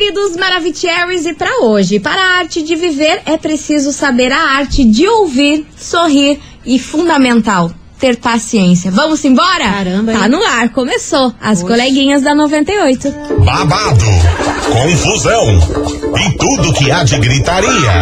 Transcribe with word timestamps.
queridos 0.00 0.34
Maravicheries, 0.34 1.26
e 1.26 1.34
para 1.34 1.62
hoje, 1.62 2.00
para 2.00 2.22
a 2.22 2.38
arte 2.38 2.62
de 2.62 2.74
viver 2.74 3.20
é 3.26 3.36
preciso 3.36 3.92
saber 3.92 4.32
a 4.32 4.40
arte 4.56 4.82
de 4.82 5.06
ouvir, 5.06 5.66
sorrir 5.76 6.40
e 6.64 6.78
fundamental. 6.78 7.70
Ter 8.00 8.16
paciência. 8.16 8.90
Vamos 8.90 9.22
embora? 9.26 9.64
Caramba, 9.70 10.12
Tá 10.12 10.24
hein? 10.24 10.30
no 10.30 10.42
ar, 10.42 10.70
começou. 10.70 11.34
As 11.40 11.62
coleguinhas 11.62 12.22
da 12.22 12.34
98. 12.34 13.12
babado, 13.44 14.04
confusão 14.72 15.58
e 16.18 16.38
tudo 16.38 16.72
que 16.72 16.90
há 16.90 17.04
de 17.04 17.18
gritaria. 17.18 17.92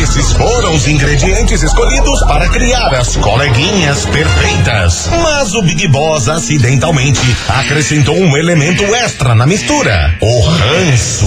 Esses 0.00 0.30
foram 0.32 0.74
os 0.74 0.86
ingredientes 0.86 1.60
escolhidos 1.62 2.20
para 2.24 2.48
criar 2.50 2.94
as 2.94 3.16
coleguinhas 3.16 4.06
perfeitas. 4.06 5.08
Mas 5.22 5.54
o 5.54 5.62
Big 5.62 5.88
Boss 5.88 6.28
acidentalmente 6.28 7.20
acrescentou 7.48 8.16
um 8.16 8.36
elemento 8.36 8.84
extra 8.94 9.34
na 9.34 9.44
mistura: 9.46 10.16
o 10.20 10.40
ranço. 10.40 11.26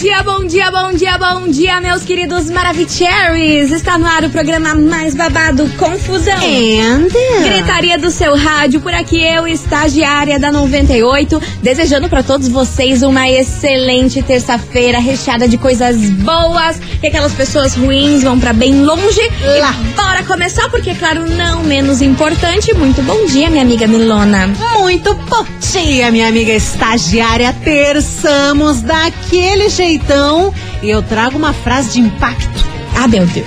Bom 0.00 0.06
dia, 0.06 0.22
bom 0.22 0.46
dia, 0.46 0.70
bom 0.70 0.92
dia, 0.94 1.18
bom 1.18 1.48
dia, 1.48 1.78
meus 1.78 2.04
queridos 2.04 2.48
Maravicheries. 2.48 3.70
Está 3.70 3.98
no 3.98 4.06
ar 4.06 4.24
o 4.24 4.30
programa 4.30 4.74
mais 4.74 5.14
babado, 5.14 5.68
Confusão. 5.76 6.38
And... 6.38 7.08
Gritaria 7.44 7.98
do 7.98 8.10
seu 8.10 8.34
rádio, 8.34 8.80
por 8.80 8.94
aqui 8.94 9.22
eu, 9.22 9.46
estagiária 9.46 10.38
da 10.38 10.50
98, 10.50 11.42
desejando 11.62 12.08
pra 12.08 12.22
todos 12.22 12.48
vocês 12.48 13.02
uma 13.02 13.28
excelente 13.28 14.22
terça-feira, 14.22 14.98
recheada 14.98 15.46
de 15.46 15.58
coisas 15.58 15.98
boas, 16.08 16.80
que 16.98 17.06
aquelas 17.06 17.34
pessoas 17.34 17.74
ruins 17.74 18.22
vão 18.22 18.40
pra 18.40 18.54
bem 18.54 18.82
longe. 18.82 19.30
Lá. 19.60 19.74
E 19.84 19.92
bora 19.94 20.24
começar, 20.24 20.70
porque, 20.70 20.94
claro, 20.94 21.28
não 21.28 21.62
menos 21.62 22.00
importante, 22.00 22.72
muito 22.72 23.02
bom 23.02 23.26
dia, 23.26 23.50
minha 23.50 23.62
amiga 23.62 23.86
Milona. 23.86 24.48
Muito 24.78 25.14
bom 25.14 25.44
dia, 25.60 26.10
minha 26.10 26.28
amiga 26.28 26.52
estagiária. 26.52 27.52
Terçamos 27.62 28.80
daquele 28.80 29.68
jeitão. 29.90 30.54
E 30.82 30.90
eu 30.90 31.02
trago 31.02 31.36
uma 31.36 31.52
frase 31.52 31.92
de 31.92 32.00
impacto. 32.00 32.64
Ah, 32.96 33.06
meu 33.08 33.26
Deus. 33.26 33.46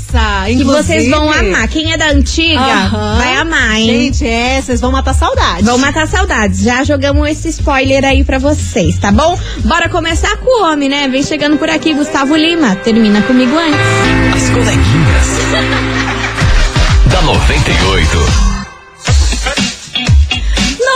Que 0.47 0.53
inclusive... 0.53 0.82
vocês 0.82 1.10
vão 1.10 1.31
amar. 1.31 1.69
Quem 1.69 1.93
é 1.93 1.97
da 1.97 2.10
antiga 2.10 2.60
Aham. 2.60 3.16
vai 3.16 3.37
amar, 3.37 3.77
hein? 3.77 3.87
Gente, 3.87 4.27
é, 4.27 4.60
vocês 4.60 4.81
vão 4.81 4.91
matar 4.91 5.15
saudade. 5.15 5.65
Vão 5.65 5.78
matar 5.78 6.06
saudades. 6.09 6.62
Já 6.62 6.84
jogamos 6.84 7.28
esse 7.28 7.49
spoiler 7.49 8.04
aí 8.04 8.25
pra 8.25 8.38
vocês, 8.38 8.99
tá 8.99 9.10
bom? 9.12 9.38
Bora 9.65 9.88
começar 9.88 10.37
com 10.38 10.62
o 10.62 10.66
homem, 10.66 10.88
né? 10.88 11.09
Vem 11.09 11.22
chegando 11.22 11.59
por 11.59 11.69
aqui, 11.69 11.94
Gustavo 11.94 12.34
Lima. 12.37 12.77
Termina 12.77 13.22
comigo 13.22 13.56
antes. 13.56 14.43
As 14.43 14.50
coleguinhas. 14.50 16.06
da 17.10 17.22
98. 17.22 18.56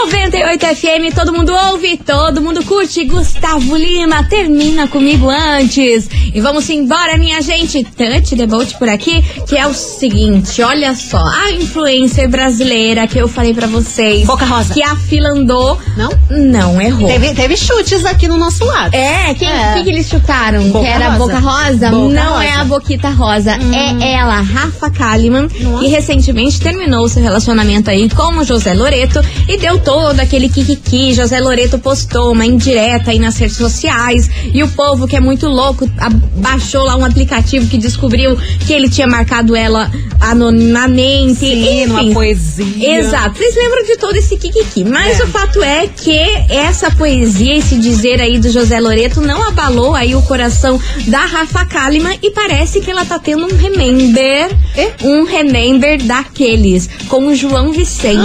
98 0.07 0.67
FM, 0.77 1.15
todo 1.15 1.33
mundo 1.33 1.53
ouve, 1.53 1.99
todo 1.99 2.41
mundo 2.41 2.65
curte. 2.65 3.05
Gustavo 3.05 3.77
Lima, 3.77 4.25
termina 4.25 4.89
comigo 4.89 5.29
antes. 5.29 6.09
E 6.35 6.41
vamos 6.41 6.69
embora, 6.71 7.19
minha 7.19 7.41
gente. 7.43 7.85
The 7.85 8.47
boat 8.47 8.79
por 8.79 8.89
aqui, 8.89 9.23
que 9.47 9.59
é 9.59 9.67
o 9.67 9.75
seguinte: 9.75 10.63
olha 10.63 10.95
só, 10.95 11.19
a 11.19 11.53
influencer 11.53 12.29
brasileira 12.31 13.07
que 13.07 13.19
eu 13.19 13.29
falei 13.29 13.53
pra 13.53 13.67
vocês. 13.67 14.27
Boca 14.27 14.45
Rosa. 14.47 14.73
Que 14.73 14.83
a 14.83 14.97
fila 14.97 15.29
andou. 15.31 15.79
Não? 15.97 16.11
Não, 16.31 16.81
errou. 16.81 17.07
Teve, 17.07 17.35
teve 17.35 17.57
chutes 17.57 18.05
aqui 18.07 18.27
no 18.27 18.39
nosso 18.39 18.65
lado. 18.65 18.95
É, 18.95 19.35
quem 19.35 19.49
É. 19.49 19.75
que, 19.75 19.85
que 19.85 19.91
eles 19.91 20.09
chutaram? 20.09 20.63
Boca 20.71 20.85
que 20.87 20.91
era 20.91 21.09
a 21.09 21.11
Rosa. 21.11 21.19
Boca 21.35 21.39
Rosa? 21.39 21.91
Boca 21.91 22.15
Não 22.15 22.33
Rosa. 22.33 22.39
Hum. 22.39 22.43
é 22.43 22.53
a 22.55 22.65
Boquita 22.65 23.11
Rosa, 23.11 23.59
é 24.01 24.13
ela, 24.15 24.41
Rafa 24.41 24.91
Kalimann, 24.91 25.49
Nossa. 25.61 25.85
que 25.85 25.91
recentemente 25.91 26.59
terminou 26.59 27.07
seu 27.09 27.23
relacionamento 27.23 27.91
aí 27.91 28.09
com 28.09 28.39
o 28.39 28.45
José 28.45 28.73
Loreto 28.73 29.21
e 29.47 29.59
deu 29.59 29.79
todo 29.79 29.90
aquele 29.99 30.49
kikiki. 30.49 31.13
José 31.15 31.41
Loreto 31.41 31.79
postou 31.79 32.33
uma 32.33 32.47
indireta 32.47 33.11
aí 33.11 33.19
nas 33.19 33.37
redes 33.37 33.57
sociais 33.57 34.29
e 34.53 34.63
o 34.63 34.69
povo 34.69 35.07
que 35.09 35.17
é 35.17 35.21
muito 35.21 35.47
louco 35.49 35.89
baixou 36.37 36.85
lá 36.85 36.97
um 36.97 37.05
aplicativo 37.05 37.67
que 37.69 37.77
descobriu 37.79 38.37
que 38.67 38.73
ele 38.73 38.89
tinha 38.89 39.07
marcado 39.07 39.55
ela 39.57 39.91
anonimamente. 40.21 41.41
Sim, 41.41 41.83
enfim. 41.85 42.13
poesia. 42.13 42.99
Exato. 43.01 43.37
Vocês 43.37 43.55
lembram 43.57 43.85
de 43.85 43.97
todo 43.97 44.17
esse 44.17 44.37
kikiki. 44.37 44.85
Mas 44.85 45.19
É. 45.21 45.25
o 45.25 45.27
fato 45.29 45.63
é 45.63 45.87
que 45.89 46.19
essa 46.49 46.91
poesia, 46.91 47.57
esse 47.57 47.77
dizer 47.79 48.21
aí 48.21 48.39
do 48.39 48.51
José 48.51 48.79
Loreto 48.81 49.21
não 49.21 49.47
abalou 49.49 49.95
aí 49.95 50.15
o 50.15 50.23
coração 50.23 50.81
da 51.09 51.21
Rafa 51.27 51.65
Kalimann 51.65 52.19
e 52.23 52.31
parece 52.31 52.81
que 52.81 52.91
ela 52.91 53.05
tá 53.05 53.19
tendo 53.19 53.45
um 53.47 53.57
remember, 53.57 54.51
É? 54.77 54.93
um 55.03 55.25
remember 55.25 56.03
daqueles, 56.03 56.89
com 57.09 57.27
o 57.27 57.35
João 57.35 57.73
Vicente, 57.73 58.21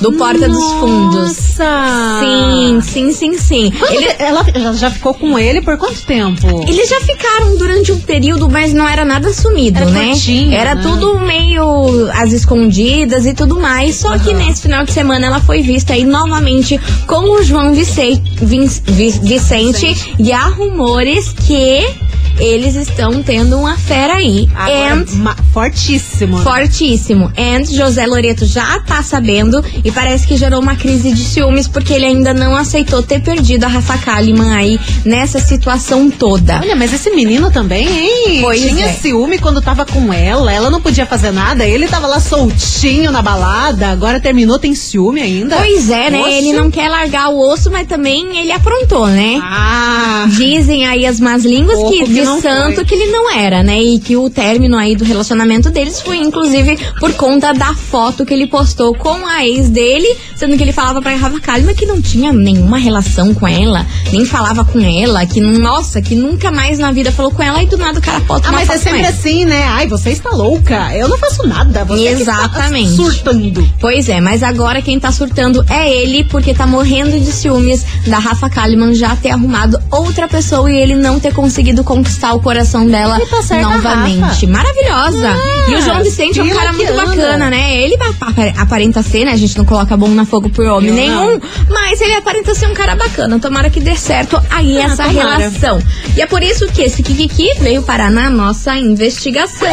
do 0.00 0.12
Porta 0.12 0.48
dos 0.48 0.67
Fundos. 0.72 1.28
Nossa! 1.58 2.20
Sim, 2.20 2.80
sim, 2.80 3.12
sim, 3.12 3.38
sim. 3.38 3.72
Ele- 3.90 4.14
Ela 4.18 4.72
já, 4.74 4.90
ficou 4.90 5.12
com 5.14 5.38
ele 5.38 5.60
por 5.60 5.76
quanto 5.76 6.00
tempo? 6.02 6.64
Eles 6.68 6.88
já 6.88 7.00
ficaram 7.00 7.56
durante 7.56 7.92
um 7.92 7.98
período, 8.00 8.48
mas 8.48 8.72
não 8.72 8.86
era 8.88 9.04
nada 9.04 9.32
sumido, 9.32 9.78
Era 9.78 9.90
né? 9.90 10.08
curtinho, 10.10 10.52
era 10.54 10.74
né? 10.74 10.82
tudo 10.82 11.18
meio 11.20 12.08
às 12.12 12.32
escondidas 12.32 13.26
e 13.26 13.34
tudo 13.34 13.58
mais. 13.60 13.96
Só 13.96 14.16
que 14.18 14.32
nesse 14.32 14.62
final 14.62 14.84
de 14.84 14.92
semana 14.92 15.26
ela 15.26 15.40
foi 15.40 15.60
vista 15.62 15.92
aí 15.94 16.04
novamente 16.04 16.78
com 17.06 17.30
o 17.30 17.42
João 17.42 17.72
Vicente, 17.72 18.22
Vin- 18.44 18.66
Vi- 18.84 19.20
Vicente 19.22 20.14
e 20.18 20.32
há 20.32 20.44
rumores 20.46 21.32
que 21.32 21.86
eles 22.38 22.74
estão 22.74 23.22
tendo 23.22 23.58
uma 23.58 23.76
fera 23.76 24.14
aí. 24.14 24.48
Agora, 24.54 24.94
And 24.94 25.04
fortíssimo. 25.52 26.38
Fortíssimo. 26.38 27.32
And 27.36 27.64
José 27.64 28.06
Loreto 28.06 28.46
já 28.46 28.80
tá 28.80 29.02
sabendo 29.02 29.62
e 29.84 29.90
parece 29.90 30.26
que 30.26 30.36
gerou 30.36 30.60
uma 30.60 30.76
crise 30.76 31.12
de 31.12 31.24
ciúmes 31.24 31.66
porque 31.68 31.92
ele 31.92 32.06
ainda 32.06 32.32
não 32.32 32.56
aceitou 32.56 33.02
ter 33.02 33.20
perdido 33.20 33.64
a 33.64 33.68
Rafa 33.68 33.98
Kalimann 33.98 34.54
aí 34.54 34.78
nessa 35.04 35.38
situação 35.40 36.10
toda. 36.10 36.60
Olha, 36.60 36.76
mas 36.76 36.92
esse 36.92 37.10
menino 37.10 37.50
também, 37.50 37.86
hein? 37.86 38.40
Pois 38.40 38.60
Tinha 38.60 38.86
é. 38.86 38.92
ciúme 38.92 39.38
quando 39.38 39.60
tava 39.60 39.84
com 39.84 40.12
ela, 40.12 40.52
ela 40.52 40.70
não 40.70 40.80
podia 40.80 41.06
fazer 41.06 41.30
nada, 41.30 41.66
ele 41.66 41.86
tava 41.88 42.06
lá 42.06 42.20
soltinho 42.20 43.10
na 43.10 43.22
balada, 43.22 43.88
agora 43.88 44.20
terminou, 44.20 44.58
tem 44.58 44.74
ciúme 44.74 45.20
ainda? 45.20 45.56
Pois 45.56 45.90
é, 45.90 46.10
né? 46.10 46.20
Oxe. 46.20 46.32
Ele 46.32 46.52
não 46.52 46.70
quer 46.70 46.88
largar 46.88 47.28
o 47.30 47.38
osso, 47.38 47.70
mas 47.70 47.86
também 47.86 48.38
ele 48.38 48.52
aprontou, 48.52 49.06
né? 49.06 49.38
Ah, 49.42 50.26
Dizem 50.28 50.86
aí 50.86 51.06
as 51.06 51.20
más 51.20 51.44
línguas 51.44 51.76
Pouco 51.76 51.90
que 51.92 52.04
não 52.24 52.34
não 52.34 52.42
santo 52.42 52.74
foi. 52.76 52.84
que 52.84 52.94
ele 52.94 53.10
não 53.10 53.30
era, 53.30 53.62
né? 53.62 53.80
E 53.82 53.98
que 53.98 54.16
o 54.16 54.28
término 54.30 54.76
aí 54.76 54.94
do 54.96 55.04
relacionamento 55.04 55.70
deles 55.70 56.00
foi, 56.00 56.18
inclusive, 56.18 56.78
por 57.00 57.12
conta 57.14 57.52
da 57.52 57.74
foto 57.74 58.24
que 58.24 58.32
ele 58.34 58.46
postou 58.46 58.94
com 58.94 59.26
a 59.26 59.44
ex 59.46 59.68
dele, 59.68 60.16
sendo 60.36 60.56
que 60.56 60.62
ele 60.62 60.72
falava 60.72 61.00
pra 61.00 61.14
Rafa 61.16 61.40
Kalimann 61.40 61.74
que 61.74 61.86
não 61.86 62.00
tinha 62.00 62.32
nenhuma 62.32 62.78
relação 62.78 63.34
com 63.34 63.46
ela, 63.46 63.86
nem 64.12 64.24
falava 64.24 64.64
com 64.64 64.80
ela, 64.80 65.24
que, 65.26 65.40
nossa, 65.40 66.00
que 66.02 66.14
nunca 66.14 66.50
mais 66.50 66.78
na 66.78 66.90
vida 66.92 67.10
falou 67.12 67.30
com 67.30 67.42
ela, 67.42 67.62
e 67.62 67.66
do 67.66 67.76
nada 67.76 67.98
o 67.98 68.02
cara 68.02 68.20
posta 68.20 68.48
Ah, 68.48 68.52
mas 68.52 68.68
é 68.68 68.78
sempre 68.78 69.06
assim, 69.06 69.44
né? 69.44 69.64
Ai, 69.64 69.86
você 69.86 70.10
está 70.10 70.30
louca. 70.30 70.94
Eu 70.94 71.08
não 71.08 71.18
faço 71.18 71.46
nada. 71.46 71.84
Você 71.84 72.02
que 72.14 72.20
está 72.20 72.32
Exatamente. 72.34 72.90
surtando. 72.96 73.68
Pois 73.80 74.08
é, 74.08 74.20
mas 74.20 74.42
agora 74.42 74.82
quem 74.82 74.98
tá 74.98 75.10
surtando 75.12 75.64
é 75.68 75.90
ele, 75.90 76.24
porque 76.24 76.54
tá 76.54 76.66
morrendo 76.66 77.18
de 77.18 77.32
ciúmes 77.32 77.84
da 78.06 78.18
Rafa 78.18 78.48
Kalimann 78.50 78.94
já 78.94 79.14
ter 79.16 79.30
arrumado 79.30 79.78
outra 79.90 80.28
pessoa 80.28 80.70
e 80.70 80.76
ele 80.76 80.94
não 80.94 81.18
ter 81.20 81.32
conseguido 81.32 81.82
conquistar 81.84 82.07
o 82.34 82.40
coração 82.40 82.86
dela 82.86 83.18
tá 83.20 83.60
novamente. 83.60 84.20
Rafa. 84.20 84.46
Maravilhosa! 84.46 85.28
Ah, 85.30 85.70
e 85.70 85.74
o 85.74 85.82
João 85.82 86.02
Vicente 86.02 86.40
é 86.40 86.42
um 86.42 86.48
cara 86.50 86.72
muito 86.72 86.92
anda. 86.92 87.06
bacana, 87.06 87.50
né? 87.50 87.76
Ele 87.82 87.96
apa- 87.96 88.34
aparenta 88.62 89.02
ser, 89.02 89.24
né? 89.24 89.32
A 89.32 89.36
gente 89.36 89.56
não 89.56 89.64
coloca 89.64 89.96
bom 89.96 90.08
na 90.08 90.24
fogo 90.24 90.48
por 90.50 90.66
homem 90.66 90.90
Eu 90.90 90.94
nenhum, 90.94 91.30
não. 91.32 91.40
mas 91.70 92.00
ele 92.00 92.14
aparenta 92.14 92.54
ser 92.54 92.66
um 92.66 92.74
cara 92.74 92.94
bacana. 92.96 93.38
Tomara 93.38 93.70
que 93.70 93.80
dê 93.80 93.96
certo 93.96 94.40
aí 94.50 94.78
Ah, 94.78 94.84
essa 94.84 95.04
tomara. 95.04 95.36
relação. 95.38 95.78
E 96.16 96.22
é 96.22 96.26
por 96.26 96.42
isso 96.42 96.66
que 96.68 96.82
esse 96.82 97.02
Kikiki 97.02 97.54
veio 97.60 97.82
parar 97.82 98.10
na 98.10 98.28
nossa 98.30 98.76
investigação. 98.76 99.68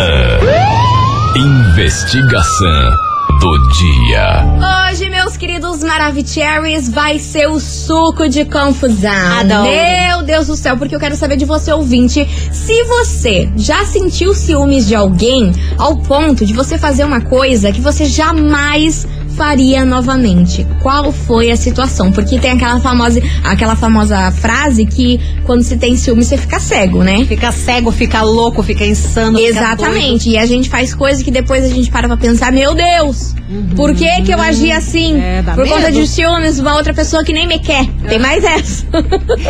Investigação 1.36 2.90
do 3.38 3.68
dia. 3.68 4.44
Hoje, 4.90 5.10
meus 5.10 5.36
queridos 5.36 5.82
Maravicheries, 5.82 6.88
vai 6.88 7.18
ser 7.18 7.48
o 7.48 7.58
suco 7.60 8.28
de 8.28 8.44
confusão. 8.44 9.38
Adoro. 9.40 9.62
Meu 9.62 10.22
Deus 10.22 10.46
do 10.46 10.56
céu, 10.56 10.76
porque 10.76 10.94
eu 10.94 11.00
quero 11.00 11.16
saber 11.16 11.36
de 11.36 11.44
você, 11.44 11.72
ouvinte, 11.72 12.26
se 12.52 12.84
você 12.84 13.50
já 13.56 13.84
sentiu 13.84 14.34
ciúmes 14.34 14.86
de 14.86 14.94
alguém 14.94 15.52
ao 15.76 15.98
ponto 15.98 16.46
de 16.46 16.52
você 16.52 16.78
fazer 16.78 17.04
uma 17.04 17.20
coisa 17.20 17.72
que 17.72 17.80
você 17.80 18.06
jamais 18.06 19.06
faria 19.36 19.84
novamente. 19.84 20.66
Qual 20.82 21.12
foi 21.12 21.50
a 21.50 21.56
situação? 21.56 22.10
Porque 22.10 22.38
tem 22.38 22.52
aquela 22.52 22.80
famosa, 22.80 23.20
aquela 23.44 23.76
famosa 23.76 24.30
frase 24.32 24.86
que 24.86 25.20
quando 25.44 25.62
se 25.62 25.76
tem 25.76 25.96
ciúme 25.96 26.24
você 26.24 26.36
fica 26.36 26.58
cego, 26.58 27.02
né? 27.02 27.24
Fica 27.26 27.52
cego, 27.52 27.92
fica 27.92 28.22
louco, 28.22 28.62
fica 28.62 28.84
insano. 28.84 29.38
fica. 29.38 29.50
Exatamente. 29.50 30.30
E 30.30 30.38
a 30.38 30.46
gente 30.46 30.68
faz 30.68 30.94
coisas 30.94 31.22
que 31.22 31.30
depois 31.30 31.64
a 31.64 31.68
gente 31.68 31.90
para 31.90 32.08
pra 32.08 32.16
pensar, 32.16 32.50
meu 32.50 32.74
Deus, 32.74 33.34
por 33.76 33.94
que 33.94 34.22
que 34.22 34.32
eu 34.32 34.40
agi 34.40 34.72
assim? 34.72 35.20
É, 35.20 35.42
por 35.42 35.68
conta 35.68 35.90
medo. 35.90 36.00
de 36.00 36.06
ciúmes 36.08 36.56
de 36.56 36.62
uma 36.62 36.74
outra 36.74 36.94
pessoa 36.94 37.22
que 37.22 37.32
nem 37.32 37.46
me 37.46 37.58
quer. 37.58 37.86
Tem 38.08 38.18
mais 38.18 38.42
essa. 38.42 38.84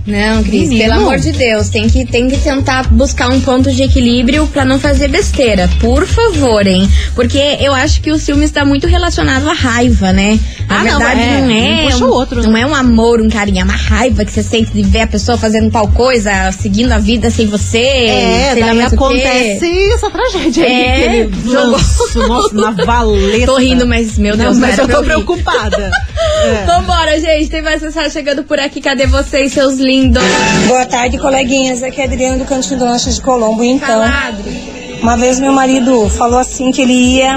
Não, 0.06 0.42
Cris, 0.42 0.70
Menino. 0.70 0.78
pelo 0.78 0.92
amor 1.02 1.18
de 1.18 1.32
Deus, 1.32 1.68
tem 1.68 1.86
que, 1.88 2.06
tem 2.06 2.28
que 2.30 2.38
tentar 2.38 2.88
buscar 2.88 3.28
um 3.28 3.40
ponto 3.42 3.70
de 3.70 3.82
equilíbrio 3.82 4.46
pra 4.46 4.64
não 4.64 4.78
fazer 4.80 5.08
besteira. 5.08 5.68
Por 5.80 6.06
favor, 6.06 6.66
hein? 6.66 6.88
Porque 7.14 7.38
eu 7.60 7.74
acho 7.74 8.00
que 8.00 8.10
o 8.10 8.18
ciúme 8.18 8.44
está 8.46 8.64
muito 8.64 8.86
relacionado 8.86 9.46
à 9.48 9.52
raiva, 9.52 10.10
né? 10.12 10.38
Na 10.66 10.76
Ah, 10.80 10.84
não, 10.84 10.98
verdade, 10.98 11.20
é, 11.20 11.40
não 11.42 11.50
é. 11.50 11.96
um 11.96 12.08
outro, 12.10 12.42
Não 12.42 12.56
é 12.56 12.64
um 12.64 12.74
amor, 12.74 13.20
um 13.20 13.28
carinho, 13.28 13.60
é 13.60 13.64
uma 13.64 13.76
raiva 13.76 14.24
que 14.24 14.32
você 14.32 14.42
sente 14.42 14.70
de 14.72 14.82
ver 14.82 15.02
a 15.02 15.06
pessoa 15.06 15.36
fazendo 15.36 15.70
tal 15.70 15.88
coisa, 15.98 16.52
seguindo 16.52 16.92
a 16.92 16.98
vida 16.98 17.28
sem 17.28 17.46
você. 17.46 17.78
É, 17.80 18.50
sei 18.52 18.62
daí 18.62 18.82
acontece 18.82 19.92
essa 19.92 20.08
tragédia 20.08 20.64
aí. 20.64 20.72
É, 20.72 20.94
que 20.94 21.02
ele 21.02 21.30
jogou. 21.44 22.28
Nossa, 22.28 22.54
na 22.54 22.70
valeta. 22.86 23.46
Tô 23.46 23.56
rindo, 23.56 23.84
mas 23.84 24.16
meu 24.16 24.36
Deus, 24.36 24.56
não 24.56 24.60
mas 24.60 24.78
era 24.78 24.84
eu 24.84 24.96
tô 24.96 25.02
preocupada. 25.02 25.90
É. 26.38 26.64
Vambora, 26.66 27.18
gente. 27.18 27.50
Tem 27.50 27.60
mais 27.60 27.82
mensagem 27.82 28.10
chegando 28.10 28.44
por 28.44 28.60
aqui. 28.60 28.80
Cadê 28.80 29.06
vocês, 29.06 29.52
seus 29.52 29.74
lindos? 29.74 30.22
Boa 30.68 30.86
tarde, 30.86 31.18
coleguinhas. 31.18 31.82
Aqui 31.82 32.00
é 32.00 32.04
Adriana 32.04 32.38
do 32.38 32.44
Cantinho 32.44 32.78
do 32.78 32.84
Lanche 32.84 33.10
de 33.10 33.20
Colombo. 33.20 33.64
Então, 33.64 33.88
Caladre. 33.88 34.98
uma 35.02 35.16
vez 35.16 35.40
meu 35.40 35.52
marido 35.52 36.08
falou 36.10 36.38
assim 36.38 36.70
que 36.70 36.82
ele 36.82 36.92
ia 36.92 37.36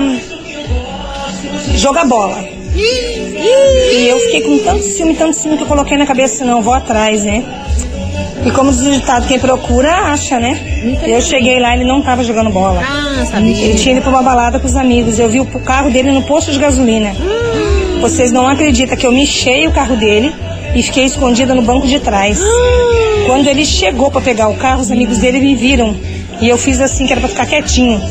jogar 1.77 2.06
bola. 2.06 2.38
E 2.75 4.08
eu 4.08 4.20
fiquei 4.20 4.41
com 4.41 4.60
tanto 4.60 4.84
ciúme, 4.84 5.15
tanto 5.15 5.36
ciúme 5.36 5.58
que 5.58 5.63
eu 5.63 5.68
coloquei 5.68 5.98
na 5.98 6.06
cabeça, 6.06 6.46
não, 6.46 6.62
vou 6.62 6.74
atrás, 6.74 7.24
né? 7.24 7.44
E 8.46 8.52
como 8.52 8.72
diz 8.72 8.82
o 8.82 8.92
ditado, 8.92 9.28
quem 9.28 9.40
procura, 9.40 9.92
acha, 9.92 10.40
né? 10.40 10.60
Eu 11.06 11.22
cheguei 11.22 11.60
lá, 11.60 11.76
ele 11.76 11.84
não 11.84 12.02
tava 12.02 12.24
jogando 12.24 12.50
bola. 12.50 12.82
Ah, 12.84 13.26
sabia. 13.26 13.56
Ele 13.56 13.76
tinha 13.78 13.94
ido 13.94 14.02
pra 14.02 14.10
uma 14.10 14.24
balada 14.24 14.60
com 14.60 14.66
os 14.68 14.76
amigos. 14.76 15.20
Eu 15.20 15.30
vi 15.30 15.40
o 15.40 15.46
carro 15.46 15.92
dele 15.92 16.12
no 16.12 16.24
posto 16.24 16.52
de 16.52 16.58
gasolina. 16.60 17.16
Vocês 18.02 18.32
não 18.32 18.48
acreditam 18.48 18.98
que 18.98 19.06
eu 19.06 19.12
mexei 19.12 19.68
o 19.68 19.72
carro 19.72 19.96
dele, 19.96 20.34
e 20.74 20.82
fiquei 20.82 21.04
escondida 21.06 21.54
no 21.54 21.62
banco 21.62 21.86
de 21.88 22.00
trás. 22.00 22.40
Quando 23.26 23.48
ele 23.48 23.66
chegou 23.66 24.10
para 24.10 24.22
pegar 24.22 24.48
o 24.48 24.56
carro, 24.56 24.82
os 24.82 24.92
amigos 24.92 25.18
dele 25.18 25.40
me 25.40 25.56
viram 25.56 25.96
e 26.42 26.50
eu 26.50 26.58
fiz 26.58 26.80
assim 26.82 27.06
que 27.06 27.12
era 27.12 27.20
para 27.22 27.30
ficar 27.30 27.46
quietinho. 27.46 28.02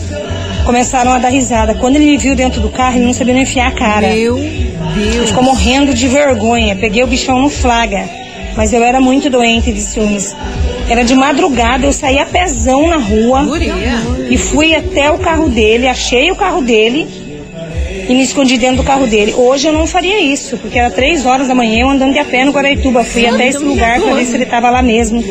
Começaram 0.65 1.13
a 1.13 1.19
dar 1.19 1.31
risada. 1.31 1.75
Quando 1.75 1.97
ele 1.97 2.05
me 2.07 2.17
viu 2.19 2.37
dentro 2.37 2.61
do 2.61 2.69
carro, 2.69 2.97
ele 2.97 3.07
não 3.07 3.15
sabia 3.15 3.35
nem 3.35 3.43
enfiar 3.43 3.69
a 3.69 3.73
cara. 3.73 4.09
Meu 4.09 4.39
Ele 4.39 5.11
Deus. 5.13 5.29
ficou 5.31 5.43
morrendo 5.43 5.93
de 5.95 6.07
vergonha. 6.07 6.77
Peguei 6.77 7.03
o 7.03 7.07
bichão 7.07 7.41
no 7.41 7.49
flaga. 7.49 8.09
Mas 8.57 8.73
eu 8.73 8.83
era 8.83 9.00
muito 9.00 9.30
doente 9.30 9.73
de 9.73 9.80
ciúmes. 9.80 10.35
Era 10.88 11.04
de 11.04 11.14
madrugada, 11.14 11.87
eu 11.87 11.92
saí 11.92 12.19
a 12.19 12.26
pezão 12.26 12.88
na 12.88 12.97
rua 12.97 13.45
Guria. 13.45 13.75
e 14.28 14.37
fui 14.37 14.75
até 14.75 15.11
o 15.11 15.19
carro 15.19 15.49
dele, 15.49 15.87
achei 15.87 16.30
o 16.30 16.37
carro 16.37 16.61
dele 16.61 17.07
e 18.11 18.14
me 18.14 18.23
escondi 18.25 18.59
dentro 18.59 18.79
do 18.79 18.83
carro 18.83 19.07
dele. 19.07 19.33
Hoje 19.37 19.69
eu 19.69 19.73
não 19.73 19.87
faria 19.87 20.21
isso, 20.21 20.57
porque 20.57 20.76
era 20.76 20.90
três 20.90 21.25
horas 21.25 21.47
da 21.47 21.55
manhã, 21.55 21.83
eu 21.83 21.90
andando 21.90 22.12
de 22.12 22.19
a 22.19 22.25
pé 22.25 22.45
no 22.45 22.50
Guaraituba. 22.50 23.05
Fui 23.05 23.25
até 23.25 23.47
esse 23.47 23.59
lugar 23.59 24.00
para 24.00 24.14
ver 24.14 24.26
se 24.26 24.35
ele 24.35 24.43
estava 24.43 24.69
lá 24.69 24.83
mesmo. 24.83 25.23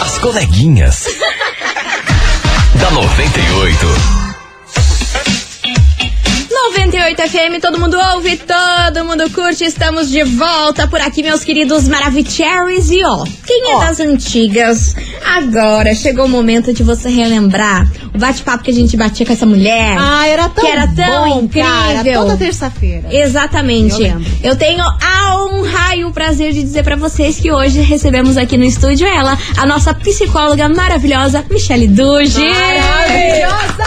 As 0.00 0.18
coleguinhas. 0.18 1.04
da 2.80 2.90
98. 2.92 3.86
98 6.50 7.22
FM, 7.28 7.60
todo 7.60 7.78
mundo 7.78 7.96
ouve, 8.14 8.36
todo 8.36 9.04
mundo 9.04 9.30
curte. 9.30 9.64
Estamos 9.64 10.10
de 10.10 10.22
volta 10.24 10.86
por 10.86 11.00
aqui, 11.00 11.22
meus 11.22 11.44
queridos 11.44 11.88
Maravicheries. 11.88 12.90
E 12.90 13.04
ó, 13.04 13.24
quem 13.46 13.72
é 13.72 13.78
das 13.80 14.00
antigas, 14.00 14.94
agora 15.36 15.94
chegou 15.94 16.24
o 16.24 16.28
momento 16.28 16.72
de 16.72 16.82
você 16.82 17.08
relembrar 17.08 17.90
o 18.14 18.18
bate-papo 18.18 18.64
que 18.64 18.70
a 18.70 18.74
gente 18.74 18.96
batia 18.96 19.24
com 19.26 19.32
essa 19.32 19.46
mulher. 19.46 19.96
Ah, 19.98 20.26
era 20.26 20.48
tão 20.48 20.64
que 20.64 20.70
era 20.70 20.86
tão 20.88 21.28
bom, 21.28 21.40
incrível. 21.42 21.70
cara. 21.70 22.12
Toda 22.14 22.36
terça-feira. 22.36 23.08
Exatamente. 23.10 24.02
Eu 24.02 24.18
lembro. 24.18 24.56
tenho 24.56 24.82
a 24.82 25.44
honra 25.44 25.96
e 25.96 26.04
o 26.04 26.10
prazer 26.12 26.52
de 26.52 26.62
dizer 26.62 26.82
pra 26.82 26.96
vocês 26.96 27.38
que 27.38 27.50
hoje 27.52 27.80
recebemos 27.80 28.36
aqui 28.36 28.56
no 28.56 28.64
estúdio 28.64 29.06
ela, 29.06 29.38
a 29.56 29.66
nossa 29.66 29.94
psicóloga 29.94 30.68
maravilhosa, 30.68 31.44
Michele 31.50 31.86
Duge. 31.86 32.40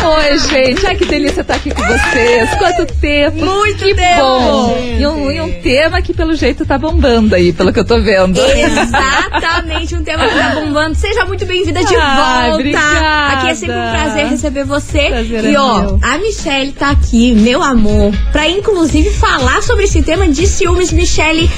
Oi, 0.03 0.38
gente. 0.39 0.86
Ai, 0.86 0.95
que 0.95 1.05
delícia 1.05 1.41
estar 1.41 1.55
aqui 1.55 1.71
com 1.71 1.81
vocês. 1.81 2.50
Quanto 2.57 2.86
tempo. 2.95 3.45
Muito 3.45 3.83
que 3.86 3.93
tempo. 3.95 4.21
bom. 4.21 4.77
E 5.00 5.05
um, 5.05 5.31
e 5.31 5.41
um 5.41 5.51
tema 5.62 6.01
que, 6.01 6.13
pelo 6.13 6.33
jeito, 6.36 6.65
tá 6.65 6.77
bombando 6.77 7.36
aí, 7.36 7.51
pelo 7.53 7.71
que 7.74 7.79
eu 7.79 7.86
tô 7.86 8.01
vendo. 8.01 8.39
Exatamente, 8.39 9.95
um 9.95 10.03
tema 10.03 10.27
que 10.27 10.36
tá 10.36 10.55
bombando. 10.55 10.95
Seja 10.95 11.25
muito 11.32 11.46
bem-vinda 11.46 11.82
de 11.86 11.96
Ai, 11.96 12.50
volta. 12.50 12.56
obrigada. 12.56 13.38
Aqui 13.38 13.48
é 13.48 13.56
sempre 13.56 13.76
um 13.78 13.90
prazer 13.90 14.26
receber 14.28 14.66
você. 14.66 15.08
Prazer 15.08 15.46
e 15.46 15.56
é 15.56 15.60
ó, 15.60 15.80
meu. 15.80 16.00
a 16.02 16.18
Michelle 16.18 16.74
tá 16.74 16.90
aqui, 16.90 17.34
meu 17.34 17.64
amor, 17.64 18.14
pra 18.34 18.50
inclusive 18.50 19.10
falar 19.12 19.64
sobre 19.64 19.86
esse 19.86 20.02
tema 20.04 20.28
de 20.28 20.46
ciúmes, 20.46 20.92
Michelle. 20.92 21.50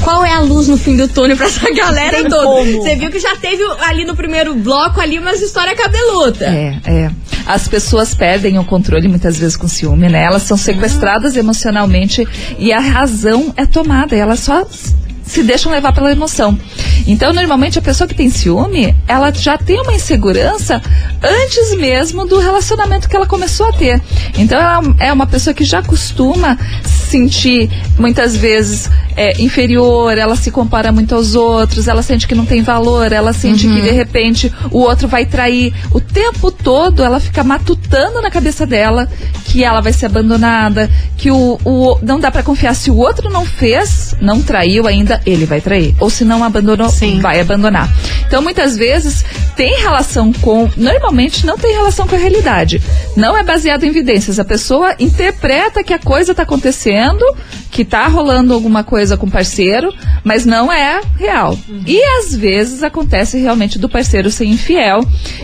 Qual 0.00 0.24
é 0.24 0.32
a 0.32 0.40
luz 0.40 0.68
no 0.68 0.78
fim 0.78 0.96
do 0.96 1.06
túnel 1.06 1.36
pra 1.36 1.46
essa 1.46 1.70
galera 1.74 2.16
Tem 2.16 2.30
toda? 2.30 2.64
Você 2.64 2.96
viu 2.96 3.10
que 3.10 3.18
já 3.18 3.36
teve 3.36 3.62
ali 3.80 4.06
no 4.06 4.16
primeiro 4.16 4.54
bloco 4.54 5.02
ali 5.02 5.18
umas 5.18 5.42
histórias 5.42 5.78
cabeluda. 5.78 6.46
É, 6.46 6.80
é. 6.86 7.10
As 7.44 7.68
pessoas 7.68 8.14
perdem 8.14 8.58
o 8.58 8.64
controle 8.64 9.06
muitas 9.06 9.36
vezes 9.36 9.54
com 9.54 9.68
ciúme, 9.68 10.08
né? 10.08 10.22
Elas 10.22 10.44
são 10.44 10.56
sequestradas 10.56 11.36
emocionalmente 11.36 12.26
e 12.58 12.72
a 12.72 12.80
razão 12.80 13.52
é 13.54 13.66
tomada. 13.66 14.16
Elas 14.16 14.40
só 14.40 14.66
se 15.28 15.42
deixam 15.42 15.70
levar 15.70 15.92
pela 15.92 16.10
emoção. 16.10 16.58
Então, 17.06 17.32
normalmente, 17.32 17.78
a 17.78 17.82
pessoa 17.82 18.08
que 18.08 18.14
tem 18.14 18.30
ciúme, 18.30 18.94
ela 19.06 19.32
já 19.32 19.56
tem 19.56 19.80
uma 19.80 19.94
insegurança 19.94 20.82
antes 21.22 21.76
mesmo 21.76 22.26
do 22.26 22.38
relacionamento 22.38 23.08
que 23.08 23.16
ela 23.16 23.26
começou 23.26 23.68
a 23.68 23.72
ter. 23.72 24.00
Então, 24.36 24.58
ela 24.58 24.82
é 24.98 25.12
uma 25.12 25.26
pessoa 25.26 25.54
que 25.54 25.64
já 25.64 25.82
costuma 25.82 26.58
se 26.84 27.08
sentir, 27.08 27.70
muitas 27.98 28.36
vezes, 28.36 28.90
é, 29.16 29.40
inferior, 29.42 30.16
ela 30.16 30.36
se 30.36 30.50
compara 30.50 30.92
muito 30.92 31.14
aos 31.14 31.34
outros, 31.34 31.88
ela 31.88 32.02
sente 32.02 32.28
que 32.28 32.34
não 32.34 32.46
tem 32.46 32.62
valor, 32.62 33.12
ela 33.12 33.32
sente 33.32 33.66
que, 33.66 33.80
de 33.80 33.90
repente, 33.90 34.52
o 34.70 34.78
outro 34.78 35.08
vai 35.08 35.26
trair. 35.26 35.72
O 35.90 36.00
tempo 36.00 36.50
todo, 36.50 37.02
ela 37.02 37.18
fica 37.18 37.42
matutando 37.42 38.20
na 38.20 38.30
cabeça 38.30 38.66
dela 38.66 39.08
que 39.46 39.64
ela 39.64 39.80
vai 39.80 39.92
ser 39.92 40.06
abandonada, 40.06 40.90
que 41.16 41.30
o, 41.30 41.58
o 41.64 41.98
não 42.02 42.20
dá 42.20 42.30
pra 42.30 42.42
confiar. 42.42 42.74
Se 42.74 42.90
o 42.90 42.96
outro 42.96 43.30
não 43.30 43.44
fez, 43.44 44.14
não 44.20 44.42
traiu 44.42 44.86
ainda, 44.86 45.20
ele 45.26 45.46
vai 45.46 45.60
trair. 45.60 45.96
Ou 45.98 46.10
se 46.10 46.24
não 46.24 46.44
abandonou, 46.44 46.88
Sim. 46.88 47.20
vai 47.20 47.40
abandonar. 47.40 47.90
Então, 48.26 48.42
muitas 48.42 48.76
vezes, 48.76 49.24
tem 49.56 49.80
relação 49.80 50.32
com. 50.32 50.70
Normalmente, 51.08 51.46
não 51.46 51.56
tem 51.56 51.72
relação 51.72 52.06
com 52.06 52.14
a 52.14 52.18
realidade. 52.18 52.82
Não 53.16 53.34
é 53.34 53.42
baseado 53.42 53.82
em 53.84 53.88
evidências. 53.88 54.38
A 54.38 54.44
pessoa 54.44 54.94
interpreta 54.98 55.82
que 55.82 55.94
a 55.94 55.98
coisa 55.98 56.32
está 56.32 56.42
acontecendo, 56.42 57.24
que 57.70 57.82
tá 57.82 58.06
rolando 58.08 58.52
alguma 58.52 58.84
coisa 58.84 59.16
com 59.16 59.26
o 59.26 59.30
parceiro, 59.30 59.90
mas 60.22 60.44
não 60.44 60.70
é 60.70 61.00
real. 61.16 61.58
E 61.86 61.98
às 62.18 62.34
vezes 62.34 62.82
acontece 62.82 63.38
realmente 63.38 63.78
do 63.78 63.88
parceiro 63.88 64.30
ser 64.30 64.44
infiel, 64.44 65.00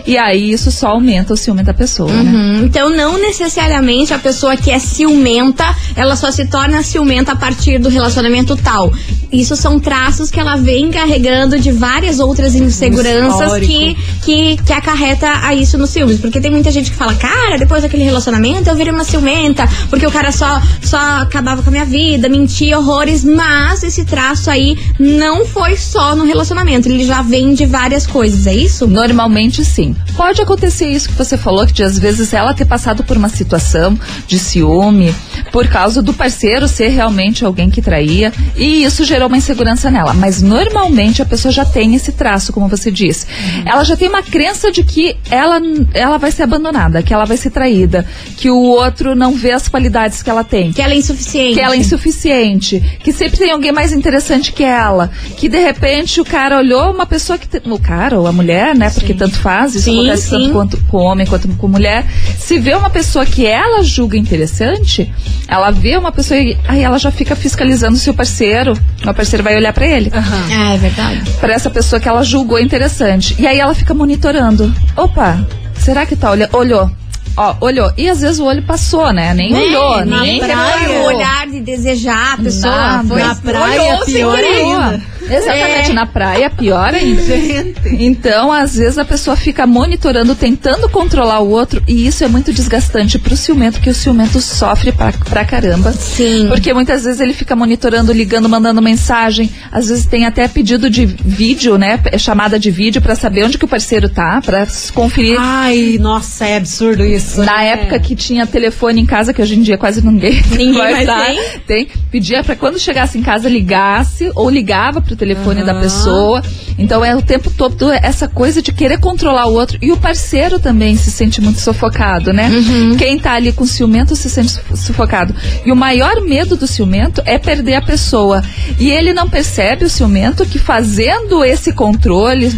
e 0.07 0.19
aí 0.19 0.51
isso 0.51 0.71
só 0.71 0.89
aumenta 0.89 1.33
o 1.33 1.37
ciúme 1.37 1.63
da 1.63 1.73
pessoa, 1.73 2.13
né? 2.13 2.31
Uhum. 2.31 2.65
Então, 2.67 2.91
não 2.91 3.17
necessariamente 3.17 4.13
a 4.13 4.19
pessoa 4.19 4.59
que 4.59 4.71
é 4.71 4.79
ciumenta, 4.79 5.65
ela 5.97 6.15
só 6.15 6.31
se 6.31 6.47
torna 6.47 6.83
ciumenta 6.83 7.33
a 7.33 7.37
partir 7.37 7.79
do 7.79 7.89
relacionamento 7.89 8.55
tal. 8.57 8.93
Isso 9.35 9.57
são 9.57 9.81
traços 9.81 10.31
que 10.31 10.39
ela 10.39 10.57
vem 10.57 10.91
carregando 10.91 11.59
de 11.59 11.73
várias 11.73 12.21
outras 12.21 12.55
inseguranças 12.55 13.41
histórico. 13.41 13.67
que, 13.67 13.97
que, 14.23 14.63
que 14.65 14.73
acarreta 14.73 15.29
a 15.43 15.55
isso 15.55 15.77
nos 15.77 15.91
ciúmes. 15.91 16.21
Porque 16.21 16.41
tem 16.41 16.51
muita 16.51 16.71
gente 16.71 16.91
que 16.91 16.97
fala, 16.97 17.15
cara, 17.15 17.59
depois 17.59 17.83
daquele 17.83 18.05
relacionamento 18.05 18.71
eu 18.71 18.77
virei 18.77 18.93
uma 18.93 19.05
ciumenta, 19.05 19.69
porque 19.91 20.07
o 20.07 20.11
cara 20.11 20.31
só, 20.31 20.63
só 20.81 20.99
acabava 21.23 21.63
com 21.63 21.69
a 21.71 21.73
minha 21.73 21.85
vida, 21.85 22.29
mentia 22.29 22.79
horrores, 22.79 23.25
mas 23.25 23.83
esse 23.83 24.05
traço 24.05 24.51
aí 24.51 24.79
não 24.99 25.45
foi 25.45 25.77
só 25.77 26.15
no 26.15 26.25
relacionamento, 26.25 26.89
ele 26.89 27.05
já 27.05 27.23
vem 27.23 27.55
de 27.55 27.67
várias 27.67 28.07
coisas, 28.07 28.47
é 28.47 28.55
isso? 28.55 28.87
Normalmente 28.87 29.65
sim. 29.65 29.97
Pode 30.17 30.41
acontecer 30.41 30.87
isso 30.87 31.09
que 31.09 31.15
você 31.15 31.37
falou, 31.37 31.67
que 31.67 31.73
de, 31.73 31.83
às 31.83 31.99
vezes 31.99 32.33
ela 32.33 32.55
ter 32.55 32.65
passado 32.65 33.03
por 33.03 33.17
uma 33.17 33.29
situação 33.29 33.99
de 34.27 34.39
ciúme 34.39 35.15
por 35.51 35.67
causa 35.67 36.01
do 36.01 36.15
parceiro 36.15 36.69
ser 36.69 36.89
realmente 36.89 37.45
alguém 37.45 37.69
que 37.69 37.83
traía 37.83 38.33
e 38.57 38.85
isso 38.85 39.05
gerou 39.05 39.24
uma 39.27 39.37
insegurança 39.37 39.91
nela. 39.91 40.15
Mas 40.15 40.41
normalmente 40.43 41.23
a 41.23 41.25
pessoa 41.27 41.51
já 41.53 41.65
tem 41.65 41.95
esse 41.95 42.13
traço, 42.13 42.53
como 42.53 42.69
você 42.69 42.91
disse. 42.91 43.27
Ela 43.65 43.85
já 43.85 43.97
tem 43.97 44.09
uma 44.09 44.23
crença 44.23 44.71
de 44.71 44.83
que 44.85 45.17
ela, 45.31 45.61
ela 45.93 46.19
vai 46.19 46.31
ser 46.31 46.43
abandonada, 46.45 47.03
que 47.03 47.13
ela 47.13 47.25
vai 47.25 47.37
ser 47.37 47.51
traída, 47.51 48.07
que 48.37 48.51
o 48.51 48.59
outro 48.59 49.15
não 49.15 49.33
vê 49.35 49.53
as 49.53 49.69
qualidades 49.69 50.23
que 50.23 50.31
ela 50.31 50.45
tem. 50.45 50.73
Que 50.73 50.83
ela 50.83 50.93
é 50.95 50.97
insuficiente. 50.97 51.55
Que 51.55 51.61
ela 51.61 51.75
é 51.75 51.79
insuficiente, 51.79 52.99
que 53.03 53.13
sempre 53.13 53.39
tem 53.39 53.51
alguém 53.51 53.73
mais 53.73 53.93
interessante 53.93 54.53
que 54.53 54.63
ela, 54.65 55.11
que 55.37 55.49
de 55.49 55.59
repente 55.59 56.21
o 56.21 56.25
cara 56.25 56.59
olhou 56.59 56.93
uma 56.93 57.07
pessoa 57.07 57.39
que. 57.39 57.47
te- 57.49 57.63
O 57.69 57.79
cara 57.79 58.19
ou 58.21 58.27
a 58.27 58.33
mulher, 58.33 58.75
né? 58.75 58.91
Porque 58.91 59.15
tanto 59.15 59.37
faz, 59.39 59.75
isso 59.75 59.85
Sim, 59.85 59.99
acontece 60.01 60.23
sim. 60.29 60.31
tanto 60.31 60.53
quanto 60.53 60.77
com 60.85 60.97
homem 60.99 61.27
quanto 61.27 61.49
com 61.49 61.69
mulher. 61.69 62.05
Se 62.39 62.59
vê 62.59 62.75
uma 62.75 62.91
pessoa 62.91 63.25
que 63.27 63.45
ela 63.47 63.83
julga 63.83 64.17
interessante, 64.17 65.13
ela 65.49 65.71
vê 65.71 65.97
uma 65.97 66.13
pessoa 66.13 66.39
e 66.39 66.57
aí 66.69 66.83
ela 66.83 66.99
já 66.99 67.11
fica 67.11 67.35
fiscalizando 67.35 67.95
o 67.95 67.99
seu 67.99 68.15
parceiro. 68.15 68.79
O 69.15 69.17
parceiro 69.17 69.45
vai 69.45 69.55
olhar 69.57 69.73
pra 69.73 69.87
ele. 69.87 70.11
É, 70.13 70.75
é 70.75 70.77
verdade. 70.77 71.23
Pra 71.39 71.53
essa 71.55 71.71
pessoa 71.71 72.01
que 72.01 72.09
ela 72.09 72.25
julgou 72.25 72.59
interessante. 72.59 73.37
E 73.39 73.47
aí 73.47 73.61
ela 73.61 73.73
fica 73.73 73.95
monitorando. 73.95 74.75
Opa, 74.97 75.39
será 75.79 76.05
que 76.05 76.17
tá 76.17 76.33
olhando? 76.33 76.53
Olhou. 76.57 76.91
Ó, 77.37 77.55
olhou. 77.61 77.93
E 77.97 78.09
às 78.11 78.21
vezes 78.21 78.41
o 78.41 78.45
olho 78.45 78.63
passou, 78.65 79.13
né? 79.13 79.33
Nem 79.33 79.55
olhou, 79.55 80.01
É, 80.01 80.05
nem 80.05 80.21
nem 80.21 80.39
praia. 80.41 80.99
o 81.01 81.05
olhar 81.05 81.47
de 81.47 81.61
desejar 81.61 82.35
a 82.35 82.37
pessoa. 82.39 82.75
Nada. 82.77 83.09
Foi, 83.09 83.23
Na 83.23 83.35
praia, 83.37 83.83
olhou 83.95 84.05
pior 84.05 84.37
ainda. 84.39 85.03
Exatamente, 85.31 85.91
É. 85.91 85.93
na 85.95 86.07
praia, 86.07 86.51
pior 86.51 86.95
ainda. 86.95 87.23
Gente. 87.23 87.75
Então, 88.05 88.53
às 88.53 88.77
vezes 88.77 88.99
a 88.99 89.05
pessoa 89.05 89.37
fica 89.37 89.67
monitorando, 89.67 90.35
tentando 90.35 90.89
controlar 90.89 91.41
o 91.41 91.49
outro, 91.51 91.83
e 91.89 92.07
isso 92.07 92.25
é 92.25 92.29
muito 92.29 92.53
desgastante 92.53 93.19
pro 93.19 93.37
ciumento, 93.37 93.81
que 93.81 93.91
o 93.91 93.95
ciumento 93.95 94.41
sofre 94.41 94.93
pra, 94.93 95.13
pra 95.13 95.45
caramba. 95.45 95.93
Sim. 95.93 96.47
Porque 96.49 96.73
muitas 96.75 97.05
vezes 97.05 97.21
ele 97.21 97.33
fica 97.33 97.55
monitorando, 97.57 98.13
ligando, 98.13 98.49
mandando 98.49 98.81
mensagem. 98.83 99.51
Às 99.73 99.89
vezes 99.89 100.07
tem 100.07 100.25
até 100.27 100.47
pedido 100.49 100.89
de 100.91 101.07
vídeo, 101.07 101.77
né? 101.79 101.99
É 102.07 102.19
chamada 102.19 102.59
de 102.59 102.71
vídeo 102.71 103.01
pra 103.03 103.15
saber 103.15 103.45
onde 103.45 103.59
que 103.59 103.65
o 103.65 103.69
parceiro 103.69 104.09
tá, 104.09 104.41
pra 104.45 104.61
s- 104.61 104.93
conferir. 104.93 105.37
Ai, 105.39 105.97
nossa, 106.01 106.47
é 106.47 106.57
absurdo 106.57 107.05
isso. 107.05 107.41
Na 107.43 107.59
né? 107.59 107.69
época 107.71 107.99
que 107.99 108.15
tinha 108.15 108.47
telefone 108.47 109.01
em 109.01 109.07
casa, 109.07 109.33
que 109.33 109.41
hoje 109.43 109.55
em 109.57 109.63
dia 109.63 109.79
quase 109.79 110.05
ninguém, 110.05 110.43
Ninguém 110.51 110.73
mais 110.73 111.07
dar, 111.07 111.25
tem. 111.27 111.41
tem. 111.67 111.89
Pedia 112.11 112.43
pra 112.45 112.55
quando 112.57 112.79
chegasse 112.79 113.19
em 113.19 113.23
casa 113.23 113.49
ligasse 113.49 114.31
ou 114.35 114.49
ligava 114.51 115.01
pro 115.01 115.14
telefone 115.17 115.63
da 115.65 115.75
pessoa. 115.75 116.43
Então 116.79 117.05
é 117.05 117.15
o 117.15 117.23
tempo 117.23 117.51
todo 117.51 117.91
essa 117.93 118.27
coisa 118.29 118.61
de 118.61 118.73
querer 118.73 118.99
controlar 118.99 119.47
o 119.47 119.55
outro. 119.55 119.79
E 119.81 119.93
o 119.93 119.97
parceiro 119.97 120.59
também 120.59 120.97
se 120.97 121.11
sente 121.11 121.41
muito 121.41 121.61
sufocado, 121.61 122.33
né? 122.33 122.49
Uhum. 122.49 122.97
Quem 122.97 123.19
tá 123.19 123.33
ali 123.33 123.53
com 123.53 123.65
ciumento 123.67 124.15
se 124.17 124.29
sente 124.29 124.53
su- 124.53 124.77
sufocado. 124.77 125.35
E 125.65 125.71
o 125.73 125.77
maior 125.77 126.21
medo 126.23 126.57
do 126.57 126.67
ciumento 126.67 127.23
é 127.25 127.39
perder 127.39 127.75
a 127.75 127.83
pessoa. 127.83 128.43
E 128.79 128.91
ele 128.91 129.13
não 129.13 129.29
percebe 129.29 129.85
o 129.85 129.91
ciumento 129.91 130.45
que 130.47 130.59
fazendo 130.59 131.45
esse 131.45 131.73
controle 131.73 132.53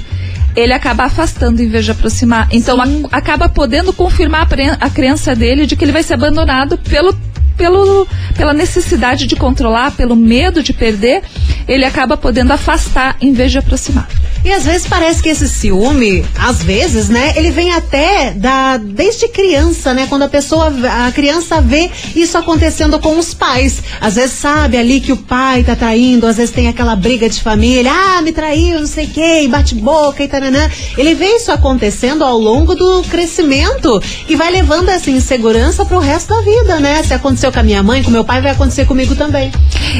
ele 0.55 0.73
acaba 0.73 1.05
afastando 1.05 1.61
em 1.63 1.69
vez 1.69 1.85
de 1.85 1.91
aproximar. 1.91 2.49
Então 2.51 2.81
a- 2.81 2.87
acaba 3.13 3.47
podendo 3.49 3.93
confirmar 3.93 4.49
a, 4.81 4.87
a 4.87 4.89
crença 4.91 5.35
dele 5.35 5.67
de 5.67 5.77
que 5.77 5.85
ele 5.85 5.93
vai 5.93 6.03
ser 6.03 6.15
abandonado 6.15 6.79
pelo, 6.79 7.15
pelo, 7.59 8.09
pela 8.35 8.55
necessidade 8.55 9.27
de 9.27 9.37
controlar, 9.37 9.91
pelo 9.93 10.17
medo 10.17 10.63
de 10.63 10.73
perder, 10.73 11.23
ele 11.69 11.85
acaba 11.85 12.17
podendo 12.17 12.53
afastar 12.53 13.17
em 13.21 13.33
vez 13.33 13.53
de 13.53 13.59
aproximar. 13.59 14.09
E 14.47 14.53
às 14.53 14.65
vezes 14.65 14.87
parece 14.87 15.21
que 15.21 15.29
esse 15.29 15.49
ciúme, 15.49 16.25
às 16.39 16.63
vezes, 16.63 17.09
né, 17.09 17.33
ele 17.35 17.51
vem 17.51 17.73
até 17.73 18.31
da 18.31 18.77
desde 18.77 19.27
criança, 19.27 19.93
né, 19.93 20.07
quando 20.09 20.23
a 20.23 20.29
pessoa, 20.29 20.73
a 21.07 21.11
criança 21.11 21.61
vê 21.61 21.91
isso 22.15 22.39
acontecendo 22.39 22.97
com 23.01 23.19
os 23.19 23.35
pais. 23.35 23.83
Às 24.01 24.15
vezes 24.15 24.39
sabe 24.39 24.77
ali 24.77 25.01
que 25.01 25.11
o 25.11 25.17
pai 25.17 25.65
tá 25.65 25.75
traindo, 25.75 26.29
às 26.29 26.37
vezes 26.37 26.55
tem 26.55 26.69
aquela 26.69 26.95
briga 26.95 27.29
de 27.29 27.43
família, 27.43 27.91
ah, 27.93 28.23
me 28.23 28.31
traiu, 28.31 28.79
não 28.79 28.87
sei 28.87 29.09
quê, 29.09 29.49
bate 29.51 29.75
boca 29.75 30.23
e 30.23 30.29
taranã. 30.29 30.71
Ele 30.97 31.17
vê 31.17 31.27
isso 31.35 31.51
acontecendo 31.51 32.23
ao 32.23 32.39
longo 32.39 32.77
do 32.77 33.03
crescimento 33.03 34.01
e 34.29 34.37
vai 34.37 34.53
levando 34.53 34.91
essa 34.91 35.11
insegurança 35.11 35.85
pro 35.85 35.99
resto 35.99 36.29
da 36.29 36.41
vida, 36.43 36.79
né? 36.79 37.03
Se 37.03 37.13
aconteceu 37.13 37.51
com 37.51 37.59
a 37.59 37.65
minha 37.65 37.83
mãe, 37.83 38.01
com 38.01 38.13
meu 38.13 38.25
pai, 38.25 38.41
vai 38.41 38.53
acontecer 38.53 38.87
comigo 38.87 39.17
também. 39.17 39.51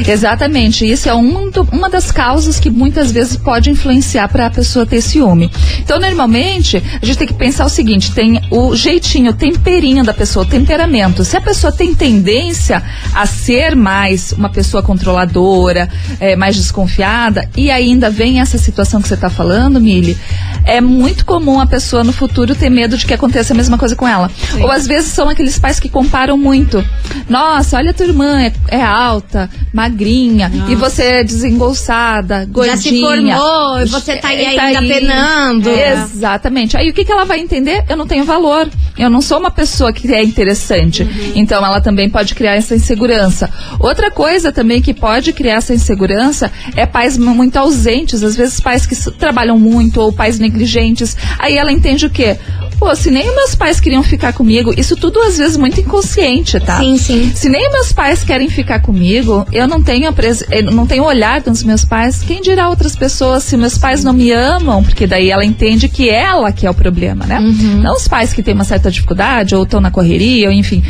Exatamente, 0.07 0.89
isso 0.89 1.09
é 1.09 1.13
um 1.13 1.51
uma 1.73 1.89
das 1.89 2.11
causas 2.11 2.59
que 2.59 2.69
muitas 2.69 3.11
vezes 3.11 3.35
pode 3.35 3.69
influenciar 3.69 4.29
para 4.37 4.45
a 4.45 4.51
pessoa 4.51 4.85
ter 4.85 5.01
ciúme. 5.01 5.49
Então, 5.79 5.99
normalmente, 5.99 6.77
a 7.01 7.03
gente 7.03 7.17
tem 7.17 7.27
que 7.27 7.33
pensar 7.33 7.65
o 7.65 7.69
seguinte: 7.69 8.11
tem 8.11 8.39
o 8.51 8.75
jeitinho, 8.75 9.31
o 9.31 9.33
temperinho 9.33 10.03
da 10.03 10.13
pessoa, 10.13 10.45
o 10.45 10.47
temperamento. 10.47 11.25
Se 11.25 11.35
a 11.35 11.41
pessoa 11.41 11.73
tem 11.73 11.95
tendência 11.95 12.83
a 13.15 13.25
ser 13.25 13.75
mais 13.75 14.31
uma 14.33 14.49
pessoa 14.49 14.83
controladora, 14.83 15.89
é, 16.19 16.35
mais 16.35 16.55
desconfiada, 16.55 17.49
e 17.57 17.71
ainda 17.71 18.11
vem 18.11 18.39
essa 18.39 18.59
situação 18.59 19.01
que 19.01 19.07
você 19.07 19.15
está 19.15 19.29
falando, 19.29 19.81
Mili, 19.81 20.15
é 20.63 20.79
muito 20.79 21.25
comum 21.25 21.59
a 21.59 21.65
pessoa 21.65 22.03
no 22.03 22.13
futuro 22.13 22.53
ter 22.53 22.69
medo 22.69 22.95
de 22.95 23.07
que 23.07 23.15
aconteça 23.15 23.55
a 23.55 23.57
mesma 23.57 23.75
coisa 23.75 23.95
com 23.95 24.07
ela. 24.07 24.29
Ou 24.61 24.69
às 24.69 24.85
vezes 24.85 25.11
são 25.13 25.27
aqueles 25.27 25.57
pais 25.57 25.79
que 25.79 25.89
comparam 25.89 26.37
muito. 26.37 26.85
Nossa, 27.27 27.77
olha 27.77 27.89
a 27.89 27.93
tua 27.93 28.05
irmã, 28.05 28.39
é, 28.39 28.53
é 28.67 28.83
alta, 28.83 29.49
magrinha, 29.73 30.51
e 30.69 30.75
você 30.75 31.03
é 31.03 31.23
desengolçada, 31.23 32.45
gordinha. 32.45 32.75
Já 32.75 32.81
se 32.83 33.01
formou, 33.01 33.81
e 33.81 33.85
você 33.85 34.17
tá 34.17 34.26
aí 34.27 34.55
É, 34.55 34.59
ainda 34.59 34.81
penando. 34.81 35.69
Exatamente. 35.69 36.77
Aí 36.77 36.89
o 36.89 36.93
que, 36.93 37.03
que 37.05 37.11
ela 37.11 37.25
vai 37.25 37.39
entender? 37.39 37.83
Eu 37.89 37.95
não 37.97 38.07
tenho 38.07 38.23
valor. 38.23 38.69
Eu 38.97 39.09
não 39.09 39.21
sou 39.21 39.37
uma 39.39 39.51
pessoa 39.51 39.93
que 39.93 40.11
é 40.13 40.23
interessante. 40.23 41.03
Uhum. 41.03 41.31
Então 41.35 41.63
ela 41.65 41.79
também 41.81 42.09
pode 42.09 42.33
criar 42.35 42.55
essa 42.55 42.75
insegurança. 42.75 43.49
Outra 43.79 44.09
coisa 44.09 44.51
também 44.51 44.81
que 44.81 44.93
pode 44.93 45.33
criar 45.33 45.55
essa 45.55 45.73
insegurança 45.73 46.51
é 46.75 46.85
pais 46.85 47.17
mu- 47.17 47.35
muito 47.35 47.57
ausentes, 47.57 48.23
às 48.23 48.35
vezes 48.35 48.59
pais 48.59 48.85
que 48.85 48.95
trabalham 49.11 49.59
muito 49.59 50.01
ou 50.01 50.11
pais 50.11 50.39
negligentes. 50.39 51.15
Aí 51.37 51.55
ela 51.57 51.71
entende 51.71 52.05
o 52.05 52.09
quê? 52.09 52.37
Pô, 52.79 52.95
se 52.95 53.09
nem 53.09 53.25
meus 53.35 53.55
pais 53.55 53.79
queriam 53.79 54.03
ficar 54.03 54.33
comigo, 54.33 54.71
isso 54.77 54.95
tudo 54.95 55.19
às 55.21 55.37
vezes 55.37 55.57
muito 55.57 55.79
inconsciente, 55.81 56.59
tá? 56.59 56.77
Sim, 56.79 56.95
sim. 56.97 57.31
Se 57.35 57.49
nem 57.49 57.71
meus 57.71 57.91
pais 57.91 58.23
querem 58.23 58.49
ficar 58.49 58.81
comigo, 58.81 59.47
eu 59.51 59.67
não 59.67 59.81
tenho 59.81 60.07
a 60.07 60.11
pres- 60.11 60.43
eu 60.51 60.63
não 60.71 60.85
tenho 60.85 61.03
olhar 61.03 61.41
dos 61.41 61.63
meus 61.63 61.83
pais. 61.83 62.21
Quem 62.21 62.39
dirá 62.39 62.69
outras 62.69 62.95
pessoas 62.95 63.43
se 63.43 63.57
meus 63.57 63.77
pais 63.79 64.03
não 64.07 64.13
me 64.13 64.31
amam? 64.31 64.83
Porque 64.83 65.05
daí 65.05 65.29
ela 65.29 65.43
entende 65.43 65.89
que 65.89 66.09
ela 66.09 66.51
que 66.51 66.65
é 66.65 66.69
o 66.69 66.73
problema, 66.73 67.25
né? 67.25 67.39
Não 67.81 67.93
os 67.93 68.07
pais 68.07 68.31
que 68.31 68.41
têm 68.41 68.53
uma 68.53 68.63
certa 68.63 68.89
dificuldade 68.89 69.53
ou 69.53 69.63
estão 69.63 69.81
na 69.81 69.91
correria, 69.91 70.47
ou 70.47 70.53
enfim. 70.53 70.81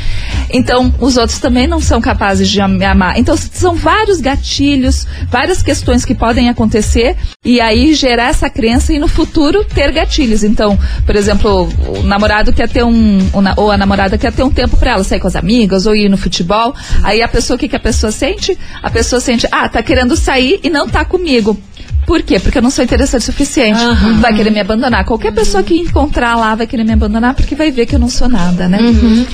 Então, 0.52 0.94
os 1.00 1.18
outros 1.18 1.40
também 1.40 1.68
não 1.68 1.80
são 1.82 2.00
capazes 2.00 2.48
de 2.48 2.62
me 2.68 2.86
amar. 2.86 3.18
Então, 3.18 3.36
são 3.36 3.74
vários 3.74 4.22
gatilhos, 4.22 5.08
várias 5.30 5.64
questões 5.64 6.06
que 6.06 6.14
podem 6.14 6.48
acontecer 6.50 7.16
e 7.44 7.60
aí 7.60 7.94
gerar 7.94 8.30
essa 8.30 8.50
crença 8.50 8.94
e 8.94 9.00
no 9.00 9.08
futuro 9.08 9.66
ter 9.66 9.92
gatilhos. 9.92 10.44
Então, 10.44 10.78
por 11.06 11.16
exemplo, 11.16 11.70
o 12.00 12.04
namorado 12.04 12.54
quer 12.54 12.70
ter 12.70 12.84
um, 12.84 13.20
ou 13.56 13.72
a 13.72 13.78
namorada 13.78 14.18
quer 14.18 14.32
ter 14.32 14.44
um 14.44 14.52
tempo 14.52 14.78
para 14.78 14.92
ela 14.92 15.04
sair 15.04 15.20
com 15.20 15.28
as 15.28 15.36
amigas 15.36 15.86
ou 15.88 15.96
ir 15.96 16.10
no 16.10 16.18
futebol. 16.18 16.76
Aí 17.04 17.22
a 17.22 17.28
pessoa, 17.28 17.56
o 17.56 17.60
que, 17.60 17.68
que 17.68 17.76
a 17.76 17.80
pessoa 17.80 18.12
sente? 18.12 18.58
A 18.82 18.92
pessoa 18.92 19.20
sente, 19.20 19.48
ah, 19.52 19.68
tá 19.68 19.82
querendo 19.82 20.16
sair 20.16 20.60
e 20.64 20.70
não 20.70 20.88
tá 20.88 21.04
comigo. 21.04 21.60
Por 22.08 22.24
quê? 22.24 22.39
Porque 22.39 22.58
eu 22.58 22.62
não 22.62 22.70
sou 22.72 22.86
interessante 22.86 23.24
o 23.24 23.26
suficiente. 23.26 23.78
Aham. 23.84 24.22
Vai 24.22 24.34
querer 24.34 24.50
me 24.50 24.62
abandonar. 24.62 25.04
Qualquer 25.04 25.34
pessoa 25.34 25.62
que 25.62 25.76
encontrar 25.76 26.38
lá 26.38 26.56
vai 26.56 26.65
querer 26.65 26.86
me 26.86 26.93
abandonar 26.93 27.34
porque 27.34 27.54
vai 27.54 27.70
ver 27.70 27.86
que 27.86 27.96
eu 27.96 28.00
não 28.00 28.10
sou 28.10 28.30
nada, 28.30 28.70
né? 28.70 28.80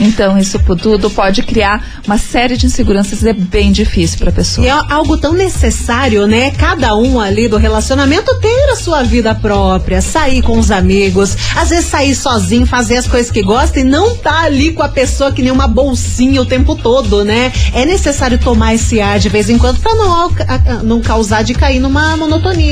Então, 0.01 0.39
isso 0.39 0.59
por 0.61 0.75
tudo 0.75 1.07
pode 1.11 1.43
criar 1.43 2.01
uma 2.07 2.17
série 2.17 2.57
de 2.57 2.65
inseguranças 2.65 3.21
e 3.21 3.29
é 3.29 3.33
bem 3.33 3.71
difícil 3.71 4.17
pra 4.17 4.31
pessoa. 4.31 4.65
E 4.65 4.69
é 4.69 4.73
algo 4.89 5.15
tão 5.17 5.33
necessário, 5.33 6.25
né? 6.25 6.49
Cada 6.49 6.95
um 6.95 7.19
ali 7.19 7.47
do 7.47 7.57
relacionamento 7.57 8.33
ter 8.39 8.71
a 8.71 8.75
sua 8.75 9.03
vida 9.03 9.35
própria, 9.35 10.01
sair 10.01 10.41
com 10.41 10.57
os 10.57 10.71
amigos, 10.71 11.37
às 11.55 11.69
vezes 11.69 11.85
sair 11.85 12.15
sozinho, 12.15 12.65
fazer 12.65 12.97
as 12.97 13.07
coisas 13.07 13.31
que 13.31 13.43
gosta 13.43 13.79
e 13.79 13.83
não 13.83 14.15
tá 14.15 14.45
ali 14.45 14.71
com 14.71 14.81
a 14.81 14.89
pessoa 14.89 15.31
que 15.31 15.43
nem 15.43 15.51
uma 15.51 15.67
bolsinha 15.67 16.41
o 16.41 16.45
tempo 16.45 16.75
todo, 16.75 17.23
né? 17.23 17.53
É 17.71 17.85
necessário 17.85 18.39
tomar 18.39 18.73
esse 18.73 18.99
ar 18.99 19.19
de 19.19 19.29
vez 19.29 19.47
em 19.47 19.59
quando 19.59 19.79
pra 19.79 19.93
não, 19.93 20.31
não 20.83 21.01
causar 21.01 21.43
de 21.43 21.53
cair 21.53 21.79
numa 21.79 22.17
monotonia. 22.17 22.62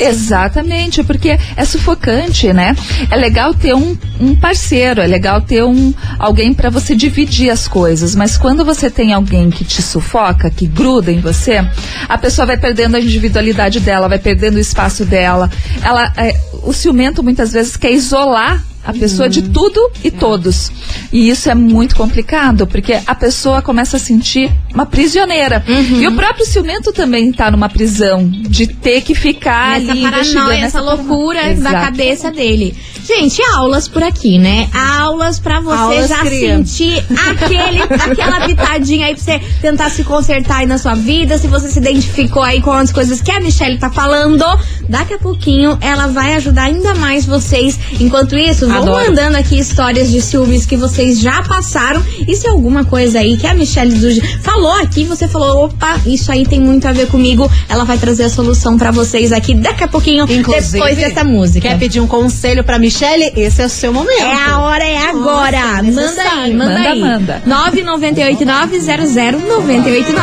Exatamente, 0.00 1.02
porque 1.02 1.38
é 1.56 1.64
sufocante, 1.64 2.52
né? 2.52 2.76
É 3.10 3.16
legal 3.16 3.54
ter 3.54 3.74
um, 3.74 3.96
um 4.20 4.34
parceiro, 4.34 5.00
é 5.00 5.06
legal 5.06 5.40
ter 5.40 5.64
um 5.64 5.92
alguém 6.18 6.52
pra 6.52 6.70
você 6.70 6.94
dividir 6.94 7.50
as 7.50 7.68
coisas, 7.68 8.14
mas 8.14 8.36
quando 8.36 8.64
você 8.64 8.90
tem 8.90 9.12
alguém 9.12 9.50
que 9.50 9.64
te 9.64 9.82
sufoca, 9.82 10.50
que 10.50 10.66
gruda 10.66 11.10
em 11.12 11.20
você, 11.20 11.66
a 12.08 12.18
pessoa 12.18 12.46
vai 12.46 12.56
perdendo 12.56 12.96
a 12.96 13.00
individualidade 13.00 13.80
dela, 13.80 14.08
vai 14.08 14.18
perdendo 14.18 14.56
o 14.56 14.60
espaço 14.60 15.04
dela. 15.04 15.50
Ela, 15.82 16.12
é, 16.16 16.34
o 16.62 16.72
ciumento 16.72 17.22
muitas 17.22 17.52
vezes 17.52 17.76
quer 17.76 17.92
isolar 17.92 18.62
a 18.86 18.92
pessoa 18.92 19.28
de 19.28 19.42
tudo 19.42 19.80
e 20.04 20.10
todos. 20.10 20.70
E 21.12 21.28
isso 21.28 21.50
é 21.50 21.54
muito 21.54 21.96
complicado, 21.96 22.66
porque 22.66 22.98
a 23.06 23.14
pessoa 23.14 23.60
começa 23.60 23.96
a 23.96 24.00
sentir 24.00 24.50
uma 24.72 24.86
prisioneira. 24.86 25.64
E 25.98 26.06
o 26.06 26.14
próprio 26.14 26.46
ciumento 26.46 26.92
também 26.92 27.30
está 27.30 27.50
numa 27.50 27.68
prisão, 27.68 28.28
de 28.28 28.66
ter 28.66 29.00
que 29.02 29.14
ficar 29.14 29.80
Essa 29.80 29.90
ali 29.90 30.02
paranoia, 30.02 30.64
essa 30.64 30.78
paranoia. 30.82 30.96
loucura 31.08 31.42
da 31.42 31.50
Exato. 31.50 31.74
cabeça 31.84 32.30
dele. 32.30 32.76
Gente, 33.06 33.40
aulas 33.54 33.86
por 33.86 34.02
aqui, 34.02 34.36
né? 34.38 34.68
Aulas 34.74 35.38
pra 35.38 35.60
você 35.60 35.76
Aulas, 35.76 36.08
já 36.08 36.18
cria. 36.18 36.56
sentir 36.56 37.04
aquele, 37.30 37.82
aquela 38.10 38.40
pitadinha 38.46 39.06
aí 39.06 39.14
pra 39.14 39.22
você 39.22 39.40
tentar 39.60 39.90
se 39.90 40.02
consertar 40.02 40.58
aí 40.58 40.66
na 40.66 40.76
sua 40.76 40.94
vida. 40.94 41.38
Se 41.38 41.46
você 41.46 41.68
se 41.68 41.78
identificou 41.78 42.42
aí 42.42 42.60
com 42.60 42.72
as 42.72 42.90
coisas 42.92 43.20
que 43.20 43.30
a 43.30 43.38
Michelle 43.40 43.78
tá 43.78 43.90
falando, 43.90 44.44
daqui 44.88 45.14
a 45.14 45.18
pouquinho 45.18 45.78
ela 45.80 46.08
vai 46.08 46.34
ajudar 46.34 46.64
ainda 46.64 46.94
mais 46.96 47.24
vocês. 47.24 47.78
Enquanto 48.00 48.36
isso, 48.36 48.66
vão 48.80 48.94
Adoro. 48.94 49.10
mandando 49.10 49.36
aqui 49.36 49.58
histórias 49.58 50.10
de 50.10 50.20
ciúmes 50.20 50.64
que 50.66 50.76
vocês 50.76 51.18
já 51.20 51.42
passaram. 51.42 52.02
E 52.26 52.34
se 52.36 52.46
alguma 52.48 52.84
coisa 52.84 53.18
aí 53.18 53.36
que 53.36 53.46
a 53.46 53.54
Michelle 53.54 53.92
Duge 53.94 54.20
falou 54.42 54.72
aqui, 54.72 55.04
você 55.04 55.28
falou, 55.28 55.66
opa, 55.66 55.98
isso 56.06 56.30
aí 56.32 56.46
tem 56.46 56.60
muito 56.60 56.86
a 56.86 56.92
ver 56.92 57.06
comigo, 57.08 57.50
ela 57.68 57.84
vai 57.84 57.98
trazer 57.98 58.24
a 58.24 58.30
solução 58.30 58.76
pra 58.78 58.90
vocês 58.90 59.32
aqui 59.32 59.54
daqui 59.54 59.84
a 59.84 59.88
pouquinho, 59.88 60.24
Inclusive, 60.28 60.72
depois 60.72 60.96
dessa 60.96 61.24
música. 61.24 61.68
Quer 61.68 61.78
pedir 61.78 62.00
um 62.00 62.06
conselho 62.06 62.62
pra 62.64 62.78
Michelle? 62.78 63.32
Esse 63.36 63.62
é 63.62 63.66
o 63.66 63.68
seu 63.68 63.92
momento. 63.92 64.22
É 64.22 64.44
a 64.50 64.58
hora, 64.60 64.84
é 64.84 65.06
agora. 65.08 65.82
Nossa, 65.82 66.00
manda 66.00 66.22
aí, 66.22 66.54
manda, 66.54 66.74
Manda, 66.74 66.88
aí. 66.90 67.00
manda. 67.00 67.42
998900989. 67.46 70.16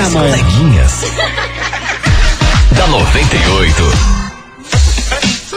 As 0.00 0.12
coleguinhas. 0.12 1.00
da 2.76 2.86
98. 2.86 4.19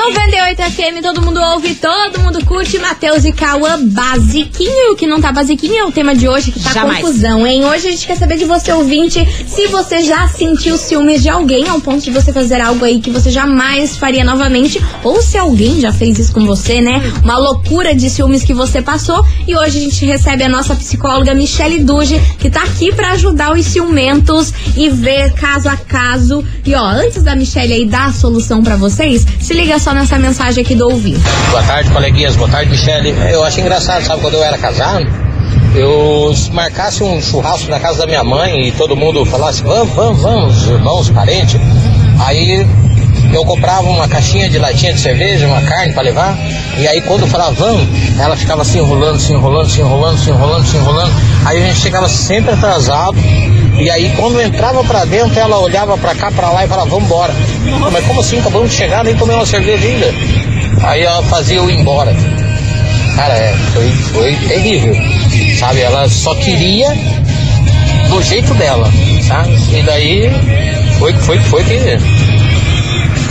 98 0.03 0.61
FM, 0.61 1.01
todo 1.01 1.21
mundo 1.21 1.39
ouve, 1.39 1.75
todo 1.75 2.19
mundo 2.19 2.43
curte. 2.45 2.77
Matheus 2.77 3.23
e 3.23 3.31
Cauã, 3.31 3.79
basiquinho. 3.87 4.91
O 4.91 4.95
que 4.97 5.07
não 5.07 5.21
tá 5.21 5.31
basiquinho 5.31 5.77
é 5.77 5.85
o 5.85 5.93
tema 5.93 6.13
de 6.13 6.27
hoje, 6.27 6.51
que 6.51 6.59
tá 6.59 6.73
Jamais. 6.73 6.99
confusão, 6.99 7.47
hein? 7.47 7.63
Hoje 7.63 7.87
a 7.87 7.91
gente 7.91 8.05
quer 8.05 8.17
saber 8.17 8.35
de 8.35 8.43
você, 8.43 8.73
ouvinte, 8.73 9.25
se 9.47 9.67
você 9.67 10.03
já 10.03 10.27
sentiu 10.27 10.77
ciúmes 10.77 11.23
de 11.23 11.29
alguém 11.29 11.69
ao 11.69 11.79
ponto 11.79 12.03
de 12.03 12.11
você 12.11 12.33
fazer 12.33 12.59
algo 12.59 12.83
aí 12.83 12.99
que 12.99 13.09
você 13.09 13.31
jamais 13.31 13.95
faria 13.95 14.25
novamente, 14.25 14.83
ou 15.05 15.21
se 15.21 15.37
alguém 15.37 15.79
já 15.79 15.93
fez 15.93 16.19
isso 16.19 16.33
com 16.33 16.45
você, 16.45 16.81
né? 16.81 17.01
Uma 17.23 17.37
loucura 17.37 17.95
de 17.95 18.09
ciúmes 18.09 18.43
que 18.43 18.53
você 18.53 18.81
passou. 18.81 19.25
E 19.47 19.55
hoje 19.55 19.77
a 19.77 19.81
gente 19.81 20.05
recebe 20.05 20.43
a 20.43 20.49
nossa 20.49 20.75
psicóloga 20.75 21.33
Michele 21.33 21.81
Duge, 21.81 22.21
que 22.39 22.49
tá 22.49 22.63
aqui 22.63 22.93
pra 22.93 23.11
ajudar 23.11 23.53
os 23.53 23.65
ciumentos 23.65 24.53
e 24.75 24.89
ver 24.89 25.31
caso 25.31 25.69
a 25.69 25.77
caso. 25.77 26.43
E 26.65 26.75
ó, 26.75 26.85
antes 26.85 27.23
da 27.23 27.37
Michele 27.37 27.71
aí 27.71 27.85
dar 27.85 28.07
a 28.07 28.11
solução 28.11 28.61
pra 28.61 28.75
vocês, 28.75 29.25
se 29.39 29.53
liga 29.53 29.79
só 29.79 29.92
nessa 29.93 30.17
mensagem 30.17 30.63
aqui 30.63 30.75
do 30.75 30.85
ouvinte. 30.89 31.21
Boa 31.51 31.63
tarde, 31.63 31.89
coleguinhas. 31.89 32.35
Boa 32.35 32.49
tarde, 32.49 32.69
Michele. 32.69 33.15
Eu 33.31 33.43
acho 33.43 33.59
engraçado, 33.59 34.03
sabe, 34.03 34.21
quando 34.21 34.35
eu 34.35 34.43
era 34.43 34.57
casado, 34.57 35.07
eu 35.75 36.33
se 36.35 36.51
marcasse 36.51 37.03
um 37.03 37.21
churrasco 37.21 37.69
na 37.69 37.79
casa 37.79 37.99
da 37.99 38.05
minha 38.05 38.23
mãe 38.23 38.67
e 38.67 38.71
todo 38.71 38.95
mundo 38.95 39.25
falasse, 39.25 39.63
vamos, 39.63 39.93
vamos, 39.93 40.21
vamos, 40.21 40.67
irmãos, 40.67 41.09
parentes. 41.09 41.59
Aí 42.19 42.65
eu 43.33 43.43
comprava 43.43 43.87
uma 43.87 44.07
caixinha 44.07 44.49
de 44.49 44.57
latinha 44.59 44.93
de 44.93 44.99
cerveja, 44.99 45.47
uma 45.47 45.61
carne 45.61 45.93
para 45.93 46.03
levar, 46.03 46.37
e 46.77 46.87
aí 46.87 47.01
quando 47.01 47.21
eu 47.21 47.27
falava 47.27 47.51
vamos, 47.51 47.87
ela 48.19 48.35
ficava 48.35 48.63
se 48.63 48.77
enrolando, 48.77 49.19
se 49.19 49.33
enrolando, 49.33 49.69
se 49.69 49.81
enrolando, 49.81 50.17
se 50.19 50.29
enrolando, 50.29 50.65
se 50.65 50.77
enrolando. 50.77 51.11
Aí 51.45 51.61
a 51.61 51.65
gente 51.67 51.79
chegava 51.79 52.07
sempre 52.07 52.53
atrasado, 52.53 53.17
e 53.79 53.89
aí 53.89 54.13
quando 54.15 54.39
entrava 54.39 54.83
pra 54.83 55.03
dentro, 55.05 55.39
ela 55.39 55.57
olhava 55.59 55.97
pra 55.97 56.13
cá, 56.13 56.31
pra 56.31 56.51
lá 56.51 56.63
e 56.63 56.67
falava, 56.67 56.89
vamos 56.89 57.05
embora. 57.05 57.33
Mas 57.91 58.05
como 58.05 58.19
assim? 58.19 58.39
Acabamos 58.39 58.69
de 58.69 58.75
chegar, 58.75 59.03
nem 59.03 59.15
tomei 59.15 59.35
uma 59.35 59.45
cerveja 59.45 59.87
ainda. 59.87 60.13
Aí 60.83 61.01
ela 61.01 61.23
fazia 61.23 61.57
eu 61.57 61.69
ir 61.69 61.79
embora. 61.79 62.15
Cara, 63.15 63.33
é, 63.33 63.53
foi, 63.73 63.89
foi 63.91 64.35
terrível. 64.47 64.95
Sabe? 65.57 65.81
Ela 65.81 66.07
só 66.09 66.35
queria 66.35 66.89
do 68.09 68.21
jeito 68.21 68.53
dela, 68.55 68.91
sabe? 69.27 69.57
E 69.71 69.83
daí 69.83 70.29
foi 70.99 71.13
foi 71.13 71.39
foi 71.39 71.63
que 71.63 71.79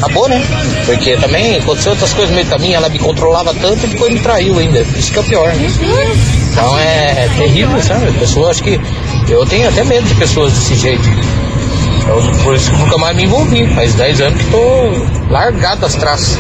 acabou, 0.03 0.29
né? 0.29 0.43
Porque 0.85 1.17
também 1.17 1.57
aconteceu 1.57 1.93
outras 1.93 2.13
coisas 2.13 2.31
no 2.31 2.35
meio 2.35 2.47
do 2.47 2.51
caminho, 2.51 2.75
ela 2.75 2.89
me 2.89 2.99
controlava 2.99 3.55
tanto 3.55 3.87
e 3.87 3.89
depois 3.89 4.13
me 4.13 4.21
traiu 4.21 4.59
ainda. 4.59 4.81
Isso 4.81 5.13
que 5.13 5.19
é 5.21 5.23
pior, 5.23 5.55
né? 5.55 5.69
Então 6.51 6.79
é 6.79 7.29
terrível, 7.37 7.81
sabe? 7.83 8.09
A 8.09 8.13
pessoa, 8.13 8.51
acho 8.51 8.63
que 8.63 8.81
eu 9.29 9.47
tenho 9.47 9.69
até 9.69 9.85
medo 9.85 10.07
de 10.07 10.15
pessoas 10.17 10.53
desse 10.53 10.75
jeito. 10.75 11.09
Eu, 12.09 12.43
por 12.43 12.55
isso 12.55 12.71
que 12.71 12.77
nunca 12.79 12.99
mais 12.99 13.17
me 13.17 13.25
envolvi. 13.25 13.67
Faz 13.75 13.95
10 13.95 14.21
anos 14.23 14.43
que 14.43 14.51
tô 14.51 14.63
largado 15.31 15.81
das 15.83 15.95
traças. 15.95 16.39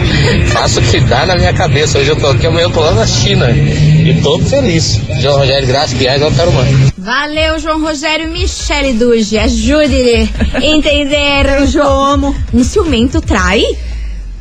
Faço 0.52 0.80
o 0.80 0.82
que 0.82 1.00
dá 1.00 1.24
na 1.26 1.36
minha 1.36 1.52
cabeça. 1.52 1.98
Hoje 1.98 2.10
eu 2.10 2.16
tô 2.16 2.28
aqui, 2.28 2.46
amanhã 2.46 2.64
eu 2.64 2.70
tô 2.70 2.80
lá 2.80 2.92
na 2.92 3.06
China. 3.06 3.50
E 3.50 4.20
tô 4.22 4.38
feliz. 4.40 5.00
João 5.20 5.38
Rogério 5.38 5.66
Graça, 5.68 5.94
Piais, 5.96 6.20
Altarumã. 6.22 6.64
Valeu, 6.98 7.58
João 7.58 7.80
Rogério 7.80 8.28
Michele 8.28 8.92
Duge. 8.94 9.38
Ajude 9.38 10.28
a 10.54 10.64
entender 10.64 11.62
o 11.62 11.66
João. 11.66 12.34
Um 12.52 12.64
ciumento 12.64 13.20
trai? 13.20 13.62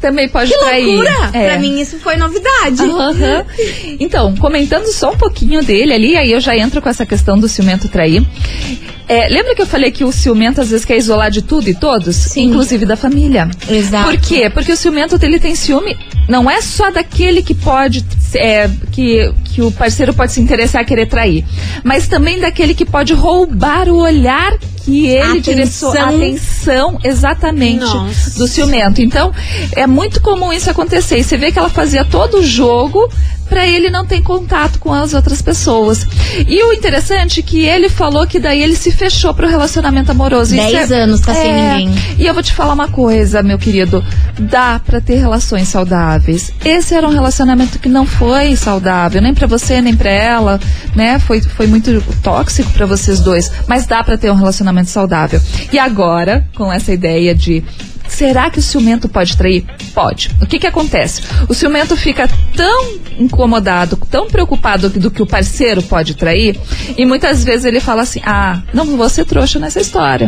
Também 0.01 0.27
pode 0.27 0.51
Que 0.51 0.57
trair. 0.57 0.85
loucura! 0.85 1.29
É. 1.33 1.45
Pra 1.45 1.59
mim 1.59 1.79
isso 1.79 1.97
foi 1.99 2.17
novidade. 2.17 2.81
Aham. 2.81 3.45
Então, 4.01 4.35
comentando 4.35 4.85
só 4.87 5.11
um 5.11 5.17
pouquinho 5.17 5.63
dele 5.63 5.93
ali, 5.93 6.17
aí 6.17 6.29
eu 6.31 6.41
já 6.41 6.57
entro 6.57 6.81
com 6.81 6.89
essa 6.89 7.05
questão 7.05 7.39
do 7.39 7.47
ciumento 7.47 7.87
trair. 7.87 8.21
É, 9.07 9.27
lembra 9.27 9.53
que 9.55 9.61
eu 9.61 9.65
falei 9.65 9.91
que 9.91 10.03
o 10.03 10.11
ciumento 10.11 10.61
às 10.61 10.69
vezes 10.69 10.85
quer 10.85 10.97
isolar 10.97 11.29
de 11.29 11.41
tudo 11.41 11.69
e 11.69 11.73
todos? 11.73 12.15
Sim. 12.15 12.45
Inclusive 12.45 12.85
da 12.85 12.95
família. 12.95 13.49
Exato. 13.69 14.09
Por 14.09 14.17
quê? 14.19 14.49
Porque 14.49 14.71
o 14.71 14.77
ciumento 14.77 15.17
ele 15.21 15.39
tem 15.39 15.55
ciúme, 15.55 15.97
não 16.27 16.49
é 16.49 16.61
só 16.61 16.91
daquele 16.91 17.41
que 17.41 17.53
pode, 17.53 18.05
é, 18.35 18.69
que, 18.91 19.31
que 19.45 19.61
o 19.61 19.71
parceiro 19.71 20.13
pode 20.13 20.31
se 20.31 20.41
interessar 20.41 20.81
a 20.81 20.85
querer 20.85 21.07
trair, 21.07 21.45
mas 21.83 22.07
também 22.07 22.39
daquele 22.39 22.73
que 22.73 22.85
pode 22.85 23.13
roubar 23.13 23.89
o 23.89 23.97
olhar 23.97 24.57
que 24.83 25.07
ele 25.07 25.39
direcionou 25.39 25.97
a 25.97 26.09
Atenção. 26.09 26.99
exatamente 27.03 27.85
Nossa. 27.85 28.37
do 28.37 28.47
ciumento. 28.47 29.01
Então, 29.01 29.31
é 29.75 29.87
muito 29.87 30.21
comum 30.21 30.51
isso 30.51 30.69
acontecer. 30.69 31.17
E 31.17 31.23
você 31.23 31.37
vê 31.37 31.51
que 31.51 31.59
ela 31.59 31.69
fazia 31.69 32.03
todo 32.03 32.39
o 32.39 32.43
jogo 32.43 33.09
para 33.53 33.67
ele 33.67 33.91
não 33.91 34.03
ter 34.03 34.19
contato 34.23 34.79
com 34.79 34.91
as 34.91 35.13
outras 35.13 35.39
pessoas. 35.39 36.07
E 36.47 36.63
o 36.63 36.73
interessante 36.73 37.39
é 37.39 37.43
que 37.43 37.63
ele 37.63 37.87
falou 37.87 38.25
que 38.25 38.39
daí 38.39 38.63
ele 38.63 38.75
se 38.75 38.91
fechou 38.91 39.31
pro 39.31 39.47
relacionamento 39.47 40.09
amoroso. 40.09 40.55
Dez 40.55 40.89
é- 40.89 41.03
anos 41.03 41.21
tá 41.21 41.35
sem 41.35 41.51
é. 41.51 41.77
ninguém. 41.77 41.95
E 42.17 42.25
eu 42.25 42.33
vou 42.33 42.41
te 42.41 42.51
falar 42.51 42.73
uma 42.73 42.87
coisa, 42.87 43.43
meu 43.43 43.59
querido. 43.59 44.03
Dá 44.39 44.81
pra 44.83 44.99
ter 44.99 45.17
relações 45.17 45.67
saudáveis. 45.67 46.51
Esse 46.65 46.95
era 46.95 47.07
um 47.07 47.11
relacionamento 47.11 47.77
que 47.77 47.87
não 47.87 48.07
foi 48.07 48.55
saudável, 48.55 49.21
nem 49.21 49.35
pra 49.35 49.45
você, 49.45 49.83
nem 49.83 49.95
pra 49.95 50.09
ela, 50.09 50.59
né? 50.95 51.19
Foi, 51.19 51.39
foi 51.39 51.67
muito 51.67 52.01
tóxico 52.23 52.71
pra 52.71 52.87
vocês 52.87 53.19
dois. 53.19 53.51
Mas 53.67 53.85
dá 53.85 54.03
pra 54.03 54.17
ter 54.17 54.31
um 54.31 54.35
relacionamento 54.35 54.89
saudável. 54.89 55.39
E 55.71 55.77
agora, 55.77 56.43
com 56.55 56.73
essa 56.73 56.91
ideia 56.91 57.35
de 57.35 57.63
Será 58.07 58.49
que 58.49 58.59
o 58.59 58.61
ciumento 58.61 59.09
pode 59.09 59.35
trair? 59.35 59.65
Pode. 59.93 60.29
O 60.41 60.45
que 60.45 60.59
que 60.59 60.67
acontece? 60.67 61.21
O 61.47 61.53
ciumento 61.53 61.95
fica 61.95 62.29
tão 62.55 62.97
incomodado, 63.17 63.97
tão 64.09 64.27
preocupado 64.27 64.89
do 64.89 65.09
que 65.09 65.21
o 65.21 65.25
parceiro 65.25 65.81
pode 65.81 66.15
trair, 66.15 66.59
e 66.97 67.05
muitas 67.05 67.43
vezes 67.43 67.65
ele 67.65 67.79
fala 67.79 68.03
assim: 68.03 68.21
ah, 68.25 68.61
não 68.73 68.85
vou 68.97 69.09
ser 69.09 69.25
trouxa 69.25 69.59
nessa 69.59 69.79
história. 69.79 70.27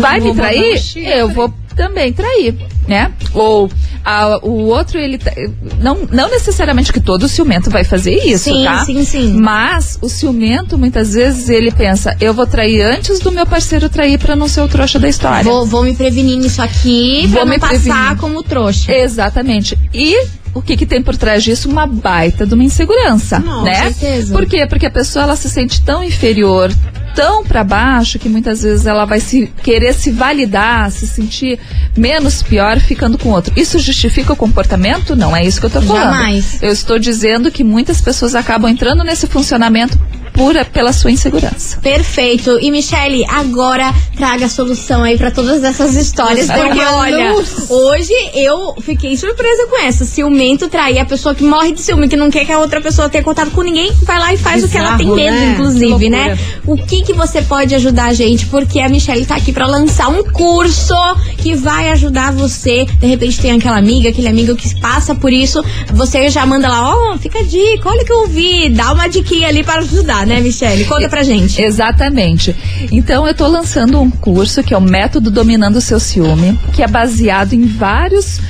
Vai 0.00 0.20
me 0.20 0.34
trair? 0.34 0.80
Eu 0.96 1.28
vou 1.28 1.52
também 1.74 2.12
trair, 2.12 2.54
né? 2.86 3.12
Ou 3.32 3.70
a- 4.04 4.38
o 4.42 4.66
outro, 4.66 4.98
ele. 4.98 5.18
tá- 5.18 5.32
Não, 5.80 6.06
não 6.10 6.28
necessariamente 6.30 6.92
que 6.92 7.00
todo 7.00 7.28
ciumento 7.28 7.70
vai 7.70 7.84
fazer 7.84 8.14
isso, 8.24 8.44
Sim, 8.44 8.64
tá? 8.64 8.84
sim, 8.84 9.04
sim. 9.04 9.32
Mas 9.40 9.98
o 10.02 10.08
ciumento, 10.08 10.76
muitas 10.78 11.14
vezes, 11.14 11.48
ele 11.48 11.70
pensa: 11.70 12.16
eu 12.20 12.34
vou 12.34 12.46
trair 12.46 12.82
antes 12.82 13.18
do 13.20 13.32
meu 13.32 13.46
parceiro 13.46 13.88
trair 13.88 14.18
pra 14.18 14.36
não 14.36 14.46
ser 14.48 14.60
o 14.60 14.68
trouxa 14.68 14.98
da 14.98 15.08
história. 15.08 15.42
Vou, 15.44 15.64
vou 15.66 15.82
me 15.82 15.94
prevenir 15.94 16.36
nisso 16.38 16.60
aqui 16.62 17.22
Vou 17.28 17.36
pra 17.42 17.44
me 17.46 17.58
passar 17.58 17.80
prevenir. 17.80 18.16
como 18.18 18.42
trouxa. 18.42 18.92
Exatamente. 18.92 19.78
E 19.92 20.26
o 20.54 20.62
que, 20.62 20.76
que 20.76 20.86
tem 20.86 21.02
por 21.02 21.16
trás 21.16 21.42
disso? 21.42 21.68
Uma 21.68 21.86
baita 21.86 22.46
de 22.46 22.54
uma 22.54 22.62
insegurança, 22.64 23.38
Não, 23.40 23.64
né? 23.64 23.86
com 23.86 23.92
certeza. 23.94 24.32
Por 24.32 24.46
quê? 24.46 24.66
Porque 24.66 24.86
a 24.86 24.90
pessoa 24.90 25.24
ela 25.24 25.36
se 25.36 25.50
sente 25.50 25.82
tão 25.82 26.02
inferior, 26.02 26.72
tão 27.14 27.44
pra 27.44 27.64
baixo, 27.64 28.18
que 28.18 28.28
muitas 28.28 28.62
vezes 28.62 28.86
ela 28.86 29.04
vai 29.04 29.20
se 29.20 29.46
querer 29.62 29.92
se 29.92 30.10
validar, 30.10 30.90
se 30.90 31.06
sentir 31.06 31.58
menos 31.96 32.42
pior 32.42 32.78
ficando 32.80 33.18
com 33.18 33.30
outro. 33.30 33.52
Isso 33.56 33.78
justifica 33.78 34.32
o 34.32 34.36
comportamento? 34.36 35.16
Não 35.16 35.36
é 35.36 35.44
isso 35.44 35.60
que 35.60 35.66
eu 35.66 35.70
tô 35.70 35.82
falando. 35.82 36.12
Jamais. 36.14 36.58
Eu 36.62 36.72
estou 36.72 36.98
dizendo 36.98 37.50
que 37.50 37.64
muitas 37.64 38.00
pessoas 38.00 38.34
acabam 38.34 38.70
entrando 38.70 39.02
nesse 39.02 39.26
funcionamento 39.26 39.98
pura 40.34 40.64
pela 40.64 40.92
sua 40.92 41.12
insegurança. 41.12 41.78
Perfeito. 41.80 42.58
E 42.60 42.70
Michele, 42.70 43.24
agora 43.28 43.94
traga 44.16 44.46
a 44.46 44.48
solução 44.48 45.02
aí 45.02 45.16
pra 45.16 45.30
todas 45.30 45.62
essas 45.62 45.94
histórias. 45.94 46.48
Porque, 46.48 46.80
olha, 46.80 47.32
luz. 47.32 47.70
hoje 47.70 48.12
eu 48.34 48.74
fiquei 48.82 49.16
surpresa 49.16 49.66
com 49.68 49.80
essa. 49.80 50.04
Ciumento 50.04 50.68
trair 50.68 50.98
a 50.98 51.04
pessoa 51.04 51.34
que 51.34 51.44
morre 51.44 51.72
de 51.72 51.80
ciúme, 51.80 52.08
que 52.08 52.16
não 52.16 52.30
quer 52.30 52.44
que 52.44 52.52
a 52.52 52.58
outra 52.58 52.80
pessoa 52.80 53.08
tenha 53.08 53.22
contato 53.22 53.52
com 53.52 53.62
ninguém, 53.62 53.92
vai 54.02 54.18
lá 54.18 54.34
e 54.34 54.36
faz 54.36 54.64
o 54.64 54.68
que 54.68 54.76
ela 54.76 54.96
tem 54.98 55.06
medo, 55.06 55.36
né? 55.36 55.52
inclusive, 55.52 56.10
né? 56.10 56.38
O 56.66 56.76
que 56.76 57.02
que 57.02 57.12
você 57.12 57.40
pode 57.40 57.74
ajudar 57.74 58.06
a 58.06 58.12
gente? 58.12 58.46
Porque 58.46 58.80
a 58.80 58.88
Michelle 58.88 59.24
tá 59.24 59.36
aqui 59.36 59.52
pra 59.52 59.66
lançar 59.66 60.08
um 60.08 60.24
curso 60.24 60.94
que 61.38 61.54
vai 61.54 61.90
ajudar 61.90 62.32
você. 62.32 62.84
De 62.84 63.06
repente 63.06 63.40
tem 63.40 63.52
aquela 63.52 63.78
amiga, 63.78 64.08
aquele 64.08 64.28
amigo 64.28 64.56
que 64.56 64.80
passa 64.80 65.14
por 65.14 65.32
isso, 65.32 65.64
você 65.92 66.28
já 66.28 66.44
manda 66.44 66.68
lá, 66.68 66.94
ó, 66.94 67.18
fica 67.18 67.38
a 67.38 67.42
dica, 67.42 67.88
olha 67.88 68.02
o 68.02 68.04
que 68.04 68.12
eu 68.12 68.18
ouvi, 68.20 68.68
dá 68.68 68.92
uma 68.92 69.06
diquinha 69.08 69.48
ali 69.48 69.62
para 69.62 69.80
ajudar, 69.80 70.23
né, 70.24 70.40
Michelle? 70.40 70.84
Conta 70.84 71.08
pra 71.08 71.22
gente. 71.22 71.60
Exatamente. 71.60 72.54
Então 72.90 73.24
eu 73.24 73.32
estou 73.32 73.48
lançando 73.48 74.00
um 74.00 74.10
curso 74.10 74.62
que 74.62 74.74
é 74.74 74.76
o 74.76 74.80
Método 74.80 75.30
Dominando 75.30 75.76
o 75.76 75.80
Seu 75.80 76.00
Ciúme, 76.00 76.58
que 76.72 76.82
é 76.82 76.86
baseado 76.86 77.52
em 77.52 77.66
vários 77.66 78.40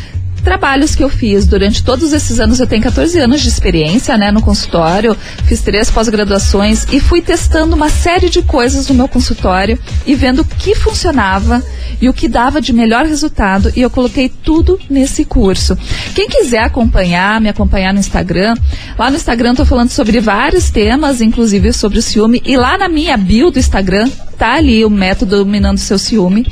trabalhos 0.44 0.94
que 0.94 1.02
eu 1.02 1.08
fiz 1.08 1.46
durante 1.46 1.82
todos 1.82 2.12
esses 2.12 2.38
anos. 2.38 2.60
Eu 2.60 2.66
tenho 2.66 2.82
14 2.82 3.18
anos 3.18 3.40
de 3.40 3.48
experiência, 3.48 4.16
né, 4.16 4.30
no 4.30 4.42
consultório. 4.42 5.16
Fiz 5.46 5.62
três 5.62 5.90
pós-graduações 5.90 6.86
e 6.92 7.00
fui 7.00 7.20
testando 7.20 7.74
uma 7.74 7.88
série 7.88 8.28
de 8.28 8.42
coisas 8.42 8.88
no 8.88 8.94
meu 8.94 9.08
consultório 9.08 9.78
e 10.06 10.14
vendo 10.14 10.42
o 10.42 10.44
que 10.44 10.74
funcionava 10.74 11.62
e 12.00 12.08
o 12.08 12.12
que 12.12 12.28
dava 12.28 12.60
de 12.60 12.72
melhor 12.72 13.06
resultado 13.06 13.72
e 13.74 13.80
eu 13.80 13.90
coloquei 13.90 14.28
tudo 14.28 14.78
nesse 14.90 15.24
curso. 15.24 15.76
Quem 16.14 16.28
quiser 16.28 16.64
acompanhar, 16.64 17.40
me 17.40 17.48
acompanhar 17.48 17.92
no 17.92 18.00
Instagram, 18.00 18.54
lá 18.98 19.10
no 19.10 19.16
Instagram 19.16 19.54
tô 19.54 19.64
falando 19.64 19.90
sobre 19.90 20.20
vários 20.20 20.70
temas, 20.70 21.20
inclusive 21.20 21.72
sobre 21.72 21.98
o 21.98 22.02
ciúme 22.02 22.42
e 22.44 22.56
lá 22.56 22.76
na 22.76 22.88
minha 22.88 23.16
bio 23.16 23.50
do 23.50 23.58
Instagram 23.58 24.10
tá 24.36 24.54
ali 24.54 24.84
o 24.84 24.90
método 24.90 25.38
dominando 25.38 25.76
o 25.76 25.80
seu 25.80 25.98
ciúme, 25.98 26.46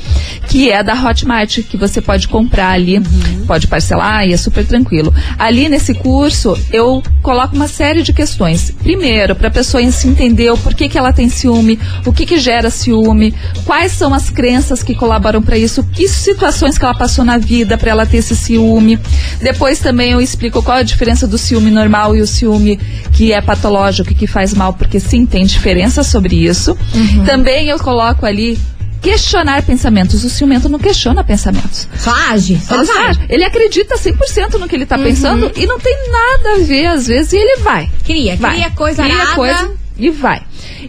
que 0.47 0.71
é 0.71 0.83
da 0.83 0.93
Hotmart, 0.93 1.59
que 1.63 1.77
você 1.77 2.01
pode 2.01 2.27
comprar 2.27 2.69
ali, 2.69 3.01
pode 3.45 3.67
parcelar 3.67 4.27
e 4.27 4.33
é 4.33 4.37
super 4.37 4.65
tranquilo. 4.65 5.13
Ali 5.37 5.69
nesse 5.69 5.93
curso 5.93 6.57
eu 6.71 7.03
coloco 7.21 7.55
uma 7.55 7.67
série 7.67 8.01
de 8.01 8.13
questões. 8.13 8.71
Primeiro, 8.71 9.35
para 9.35 9.47
a 9.47 9.51
pessoa 9.51 9.83
se 9.91 10.07
entender 10.07 10.49
o 10.51 10.57
porquê 10.57 10.87
que 10.87 10.97
ela 10.97 11.13
tem 11.13 11.29
ciúme, 11.29 11.79
o 12.05 12.13
que 12.13 12.25
que 12.25 12.39
gera 12.39 12.69
ciúme, 12.69 13.33
quais 13.65 13.91
são 13.91 14.13
as 14.13 14.29
crenças 14.29 14.81
que 14.81 14.95
colaboram 14.95 15.41
para 15.41 15.57
isso, 15.57 15.83
que 15.83 16.07
situações 16.07 16.77
que 16.77 16.85
ela 16.85 16.95
passou 16.95 17.23
na 17.23 17.37
vida 17.37 17.77
para 17.77 17.91
ela 17.91 18.05
ter 18.05 18.17
esse 18.17 18.35
ciúme. 18.35 18.99
Depois 19.41 19.79
também 19.79 20.11
eu 20.11 20.21
explico 20.21 20.61
qual 20.63 20.77
a 20.77 20.83
diferença 20.83 21.27
do 21.27 21.37
ciúme 21.37 21.69
normal 21.69 22.15
e 22.15 22.21
o 22.21 22.27
ciúme 22.27 22.79
que 23.11 23.31
é 23.31 23.41
patológico 23.41 24.11
e 24.11 24.15
que 24.15 24.27
faz 24.27 24.53
mal, 24.53 24.73
porque 24.73 24.99
sim, 24.99 25.25
tem 25.25 25.45
diferença 25.45 26.03
sobre 26.03 26.35
isso. 26.35 26.77
Também 27.25 27.67
eu 27.67 27.79
coloco 27.83 28.25
ali 28.25 28.57
questionar 29.01 29.61
pensamentos. 29.63 30.23
O 30.23 30.29
ciumento 30.29 30.69
não 30.69 30.79
questiona 30.79 31.23
pensamentos. 31.23 31.87
Só 31.97 32.11
age, 32.29 32.57
só 32.65 32.75
Ele, 32.77 32.85
sabe, 32.85 33.25
ele 33.29 33.43
acredita 33.43 33.95
100% 33.95 34.53
no 34.57 34.67
que 34.67 34.75
ele 34.75 34.85
tá 34.85 34.97
pensando 34.97 35.51
e 35.55 35.65
não 35.67 35.77
tem 35.77 35.95
nada 36.09 36.55
a 36.55 36.59
ver, 36.59 36.87
às 36.87 37.05
vezes, 37.07 37.33
e 37.33 37.37
ele 37.37 37.57
vai. 37.61 37.89
Cria, 38.05 38.35
Vai. 38.37 38.53
cria 38.55 38.69
coisa 38.71 39.03
Cria 39.03 39.15
arada. 39.15 39.35
coisa 39.35 39.71
e 39.97 40.09
vai. 40.09 40.41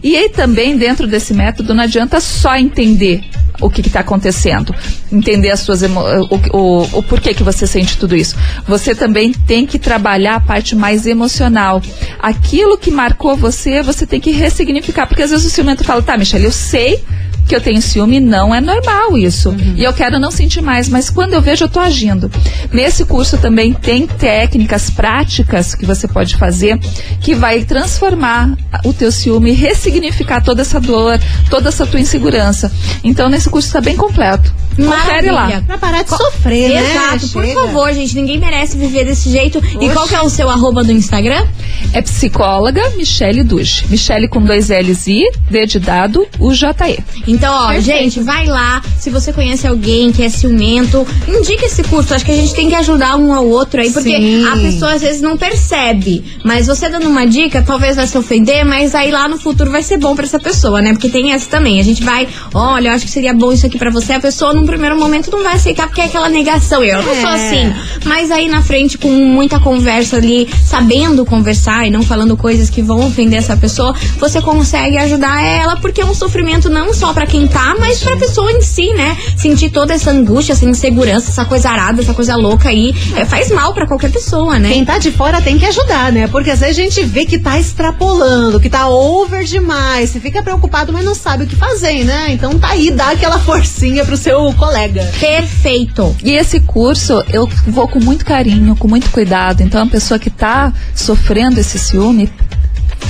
E 0.03 0.17
aí 0.17 0.29
também, 0.29 0.77
dentro 0.79 1.07
desse 1.07 1.35
método, 1.35 1.75
não 1.75 1.83
adianta 1.83 2.21
só 2.21 2.57
entender 2.57 3.21
o 3.61 3.71
que 3.71 3.81
está 3.81 4.01
acontecendo, 4.01 4.75
entender 5.13 5.51
as 5.51 5.61
suas 5.61 5.83
emo 5.83 6.01
o, 6.01 6.57
o, 6.57 6.99
o 6.99 7.03
porquê 7.03 7.33
que 7.33 7.43
você 7.43 7.67
sente 7.67 7.97
tudo 7.97 8.17
isso. 8.17 8.37
Você 8.67 8.95
também 8.95 9.33
tem 9.33 9.65
que 9.67 9.79
trabalhar 9.79 10.37
a 10.37 10.41
parte 10.41 10.75
mais 10.75 11.07
emocional. 11.07 11.81
Aquilo 12.19 12.77
que 12.77 12.91
marcou 12.91 13.37
você, 13.37 13.83
você 13.83 14.07
tem 14.07 14.21
que 14.21 14.33
ressignificar, 14.33 15.07
porque 15.07 15.23
às 15.23 15.31
vezes 15.31 15.47
o 15.47 15.51
ciumento 15.51 15.85
fala, 15.85 16.03
tá, 16.03 16.17
Michelle, 16.17 16.45
eu 16.45 16.53
sei 16.53 17.05
que 17.47 17.55
eu 17.55 17.61
tenho 17.61 17.81
ciúme, 17.81 18.21
não 18.21 18.55
é 18.55 18.61
normal 18.61 19.17
isso. 19.19 19.55
E 19.77 19.85
eu 19.85 19.93
quero 19.93 20.19
não 20.19 20.31
sentir 20.31 20.61
mais, 20.61 20.89
mas 20.89 21.11
quando 21.11 21.35
eu 21.35 21.43
vejo, 21.43 21.65
eu 21.65 21.69
tô 21.69 21.81
agindo. 21.81 22.31
Nesse 22.73 23.05
curso 23.05 23.37
também 23.39 23.73
tem 23.73 24.07
técnicas 24.07 24.91
práticas 24.91 25.75
que 25.75 25.85
você 25.85 26.09
pode 26.09 26.37
fazer 26.37 26.79
que 27.21 27.35
vai 27.35 27.65
transformar 27.65 28.57
o 28.85 28.93
teu 28.93 29.13
ciúme, 29.13 29.53
ressignificar 29.53 30.43
toda 30.43 30.63
essa 30.63 30.81
dor, 30.81 31.21
toda 31.51 31.69
essa 31.69 31.87
tua 31.87 32.01
insegurança. 32.01 32.73
Então, 33.03 33.29
nesse 33.29 33.49
curso 33.49 33.69
está 33.69 33.81
bem 33.81 33.97
completo. 33.97 34.53
Confere 34.77 35.31
lá. 35.31 35.63
Pra 35.67 35.79
parar 35.79 36.03
de 36.03 36.11
sofrer, 36.11 36.71
né? 36.71 36.91
Exato, 36.91 37.29
por 37.29 37.47
favor, 37.47 37.93
gente, 37.93 38.15
ninguém 38.15 38.39
merece 38.39 38.77
viver 38.77 39.05
desse 39.05 39.31
jeito. 39.31 39.63
E 39.81 39.89
qual 39.91 40.09
que 40.09 40.15
é 40.15 40.21
o 40.21 40.29
seu 40.29 40.49
arroba 40.49 40.83
do 40.83 40.93
Instagram? 40.93 41.47
É 41.95 42.03
psicóloga 42.03 42.83
Michele 42.97 43.43
Duge. 43.45 43.87
Michele 43.89 44.27
com 44.29 44.41
dois 44.43 44.69
L's 44.69 45.07
e 45.07 45.31
D 45.49 45.65
de 45.65 45.79
dado, 45.79 46.27
o 46.41 46.53
JE. 46.53 46.99
Então, 47.27 47.55
ó, 47.55 47.79
gente, 47.81 48.21
vai 48.21 48.47
lá. 48.47 48.83
Se 48.99 49.11
você 49.11 49.33
conhece 49.33 49.67
alguém 49.67 50.11
que 50.11 50.23
é 50.23 50.29
ciumento, 50.29 51.07
indica 51.29 51.67
esse 51.67 51.85
curso. 51.85 52.13
Acho 52.13 52.25
que 52.25 52.33
a 52.33 52.37
gente 52.37 52.53
tem 52.53 52.69
que 52.69 52.75
ajudar 52.75 53.17
um 53.17 53.33
ao 53.33 53.47
outro 53.47 53.81
aí, 53.81 53.91
porque 53.91 54.11
Sim. 54.17 54.45
a 54.45 54.57
pessoa 54.57 54.93
às 54.95 55.03
vezes 55.03 55.23
não 55.23 55.37
percebe. 55.37 56.25
Mas 56.45 56.67
você 56.67 56.89
dando 56.89 57.07
uma 57.09 57.25
dica, 57.27 57.63
talvez 57.63 57.95
vai 57.95 58.07
se 58.09 58.19
ofender, 58.19 58.65
mas 58.65 58.93
aí 58.95 59.13
lá 59.13 59.29
no 59.29 59.39
futuro 59.39 59.71
vai 59.71 59.83
ser 59.83 59.97
bom 59.99 60.17
pra 60.17 60.25
essa 60.25 60.41
pessoa, 60.41 60.83
né? 60.83 60.93
Porque 60.93 61.09
tem 61.09 61.33
essa 61.33 61.49
também. 61.49 61.79
A 61.79 61.85
gente 61.85 62.03
vai, 62.03 62.27
olha, 62.53 62.89
eu 62.89 62.93
acho 62.93 63.05
que 63.05 63.11
seria 63.11 63.33
bom 63.33 63.53
isso 63.53 63.67
aqui 63.67 63.79
pra 63.79 63.91
você. 63.91 64.15
A 64.15 64.21
pessoa, 64.21 64.53
num 64.53 64.67
primeiro 64.67 64.99
momento, 64.99 65.31
não 65.31 65.45
vai 65.45 65.55
aceitar, 65.55 65.87
porque 65.87 66.01
é 66.01 66.07
aquela 66.07 66.29
negação. 66.29 66.83
Eu 66.83 67.03
não 67.03 67.15
sou 67.15 67.31
É. 67.31 67.35
assim. 67.35 67.75
Mas 68.05 68.33
aí 68.33 68.49
na 68.49 68.63
frente, 68.63 68.99
com 68.99 69.09
muita 69.11 69.61
conversa 69.61 70.17
ali, 70.17 70.49
sabendo 70.65 71.25
conversar 71.25 71.84
e 71.87 71.91
não 71.91 72.03
falando 72.03 72.37
coisas 72.37 72.71
que 72.71 72.83
vão 72.83 73.07
ofender 73.07 73.39
essa 73.39 73.57
pessoa, 73.57 73.95
você 74.19 74.41
consegue 74.41 74.97
ajudar 74.99 75.43
ela, 75.43 75.77
porque 75.77 76.01
é 76.01 76.05
um 76.05 76.15
sofrimento 76.15 76.69
não 76.69 76.93
só 76.93 77.13
pra 77.13 77.27
quem 77.27 77.47
tá, 77.47 77.75
mas 77.79 78.03
pra 78.03 78.17
pessoa 78.17 78.51
em 78.53 78.61
si, 78.61 78.93
né? 78.93 79.17
Sentir 79.37 79.71
toda 79.71 79.95
essa 79.95 80.11
angústia, 80.11 80.53
essa 80.53 80.65
insegurança, 80.65 81.31
essa 81.31 81.45
coisa 81.45 81.71
arada, 81.71 82.03
essa 82.03 82.15
coisa 82.15 82.37
louca 82.37 82.69
aí, 82.69 82.95
é, 83.17 83.25
faz 83.25 83.51
mal 83.51 83.73
pra 83.73 83.87
qualquer 83.87 84.11
pessoa, 84.11 84.59
né? 84.59 84.71
Quem 84.71 84.85
tá 84.85 84.99
de 84.99 85.11
fora 85.11 85.41
tem 85.41 85.59
que 85.59 85.67
ajudar, 85.67 86.13
né? 86.13 86.27
Porque 86.29 86.51
às 86.51 86.61
vezes 86.61 86.79
a 86.79 86.83
gente 86.83 87.05
vê 87.05 87.25
que 87.25 87.39
tá 87.39 87.59
extrapolando, 87.59 88.61
que 88.61 88.71
tá 88.71 88.89
over 88.89 89.45
demais. 89.45 90.11
Você 90.11 90.21
fica 90.21 90.43
preocupado, 90.43 90.93
mas 90.93 91.05
não 91.05 91.15
sabe 91.15 91.45
o 91.45 91.47
que 91.47 91.57
fazer, 91.57 92.05
né? 92.05 92.33
Então 92.33 92.59
tá 92.59 92.71
aí, 92.71 92.91
dá 92.91 93.11
aquela 93.11 93.39
forcinha 93.39 94.05
pro 94.05 94.17
seu 94.17 94.53
colega. 94.55 95.05
Perfeito. 95.19 96.15
E 96.23 96.33
esse 96.33 96.61
curso 96.61 97.25
eu 97.33 97.49
vou 97.67 97.89
com 97.89 98.01
muito 98.01 98.25
carinho, 98.25 98.77
com 98.77 98.89
muito 98.89 99.11
cuidado. 99.11 99.63
Então, 99.63 99.83
a 99.83 99.87
pessoa 99.87 100.19
que 100.19 100.29
está 100.29 100.73
sofrendo 100.95 101.59
esse 101.59 101.74
ciúme, 101.79 102.29